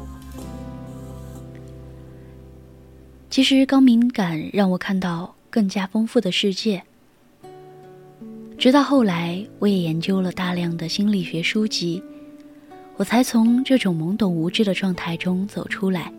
[3.31, 6.83] 其实高敏感让我看到更加丰富的世界。
[8.55, 12.03] 直到后来，我也研究了大量的心理学书籍。
[12.95, 16.13] 我才从这种懵懂无知的状态中走出来，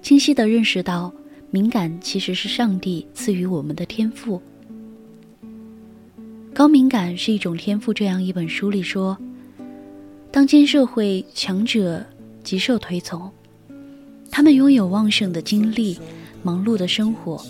[0.00, 1.12] 清晰地认识到，
[1.50, 4.40] 敏感其实是上帝赐予我们的天赋。
[6.54, 7.94] 高敏感是一种天赋。
[7.94, 9.16] 这样一本书里说，
[10.30, 12.04] 当今社会强者
[12.44, 13.30] 极受推崇，
[14.30, 15.98] 他们拥有旺盛的精力、
[16.42, 17.42] 忙碌的生活、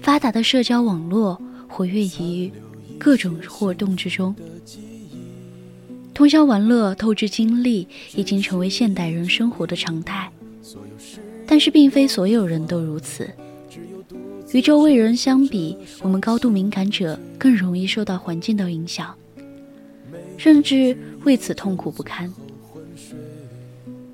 [0.00, 2.50] 发达的社交网络，活跃于
[2.96, 4.34] 各种活动之中。
[6.14, 10.30] 通宵玩乐、透支精力已经成为现代人生活的常态，
[11.44, 13.28] 但是并非所有人都如此。
[14.52, 19.14] 与周围人相比，我们高度敏感者更容易受到环境的影响，
[20.36, 22.32] 甚至为此痛苦不堪。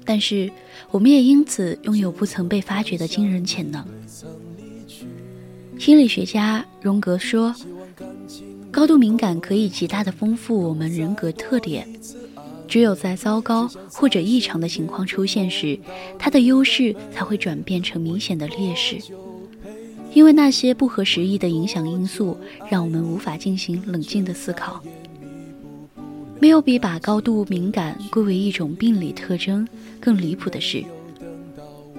[0.04, 0.50] 但是，
[0.90, 3.84] 我们也因此拥有不曾被发掘的惊人潜能。
[5.78, 7.54] 心理学家荣格说。
[8.70, 11.88] 高度敏感可以极大的丰富我们人格特点，
[12.68, 15.76] 只有在糟糕或者异常的情况出现时，
[16.18, 18.98] 它的优势才会转变成明显的劣势。
[20.18, 22.36] 因为那些不合时宜的影响因素，
[22.68, 24.82] 让我们无法进行冷静的思考。
[26.40, 29.64] 没有比把高度敏感归为一种病理特征
[30.00, 30.84] 更离谱的事。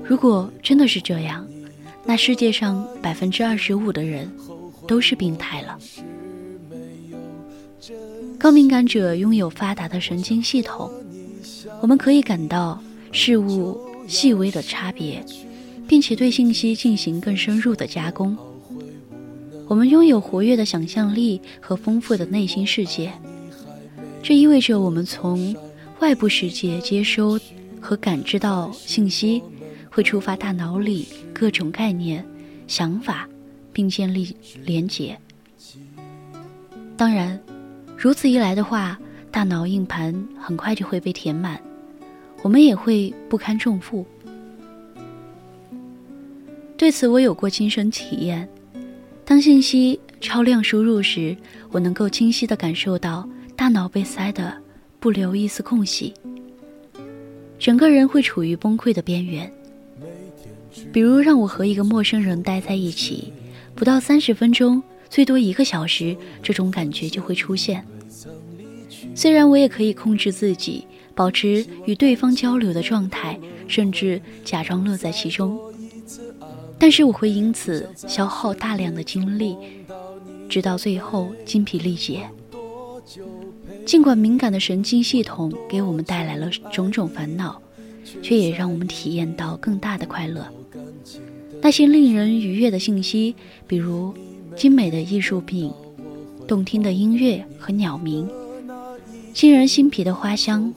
[0.03, 1.47] 如果真的是这样，
[2.03, 4.29] 那世界上百分之二十五的人
[4.85, 5.79] 都是病态了。
[8.37, 10.91] 高敏感者拥有发达的神经系统，
[11.79, 12.83] 我们可以感到
[13.13, 13.79] 事物
[14.09, 15.23] 细微的差别，
[15.89, 18.37] 并且对信息进行更深入的加工。
[19.67, 23.11] 我们拥有活跃的想象力和丰富的内心世界，
[24.21, 25.55] 这意味着我们从
[25.99, 27.39] 外部世界接收
[27.81, 29.41] 和感知到信息，
[29.89, 32.23] 会触发大脑里各种概念、
[32.67, 33.27] 想法，
[33.73, 35.17] 并建立连结。
[36.95, 37.37] 当然。
[38.01, 38.97] 如此一来的话，
[39.29, 41.61] 大脑硬盘很快就会被填满，
[42.41, 44.05] 我们也会不堪重负。
[46.79, 48.47] 对此，我有过亲身体验。
[49.25, 51.35] 当信息超量输入时，
[51.71, 54.55] 我能够清晰地感受到大脑被塞得
[54.97, 56.13] 不留一丝空隙，
[57.59, 59.51] 整个人会处于崩溃的边缘。
[60.93, 63.33] 比如让我和一个陌生人待在一起，
[63.75, 67.85] 不到三十分钟，最多一个小时，这种感觉就会出现。
[69.13, 73.37] 虽然我也可以控制自己，保持与对方交流的状态，
[73.67, 75.59] 甚至假装乐在其中，
[76.79, 79.55] 但是我会因此消耗大量的精力，
[80.47, 82.27] 直到最后精疲力竭。
[83.85, 87.61] 尽管敏感的神经系统给我们带来了种种烦恼，
[88.21, 90.47] 却也让我们体验到更大的快乐。
[91.61, 93.35] 那些令人愉悦的信息，
[93.67, 94.13] 比如
[94.55, 95.71] 精美的艺术品、
[96.47, 98.29] 动听的音乐和鸟鸣、
[99.33, 100.73] 沁人心脾的花香、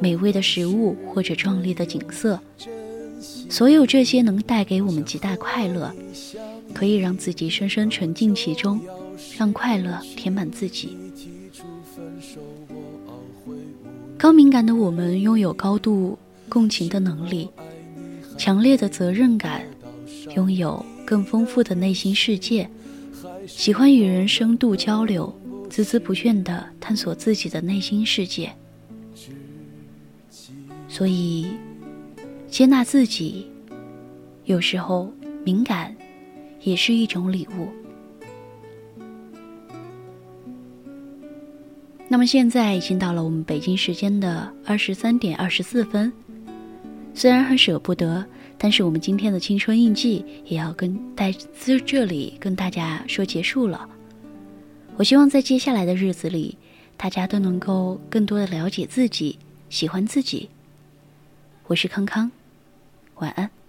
[0.00, 2.40] 美味的食物或者壮丽的景色，
[3.52, 5.94] 所有这些能带给我们极大快乐，
[6.72, 8.80] 可以让自己深深沉浸其中，
[9.36, 10.96] 让快乐填满自己。
[14.16, 16.18] 高敏感的我们拥有高度
[16.48, 17.50] 共情的能力，
[18.38, 19.60] 强烈的责任感，
[20.34, 22.66] 拥有更丰富的内心世界，
[23.46, 25.30] 喜欢与人深度交流，
[25.68, 28.50] 孜孜不倦地探索自己的内心世界。
[30.88, 31.48] 所以，
[32.52, 33.50] 接纳自己，
[34.44, 35.10] 有时候
[35.42, 35.96] 敏感，
[36.60, 37.66] 也是一种礼物。
[42.08, 46.12] 那么现在已经到了我们北京时间的二十三点二十四分，
[47.14, 48.22] 虽然很舍不得，
[48.58, 51.34] 但是我们今天的青春印记也要跟在
[51.86, 53.88] 这里跟大家说结束了。
[54.98, 56.58] 我希望在接下来的日子里，
[56.98, 59.38] 大家都能够更多的了解自己，
[59.70, 60.50] 喜欢自己。
[61.68, 62.30] 我是康康，
[63.16, 63.61] 晚安。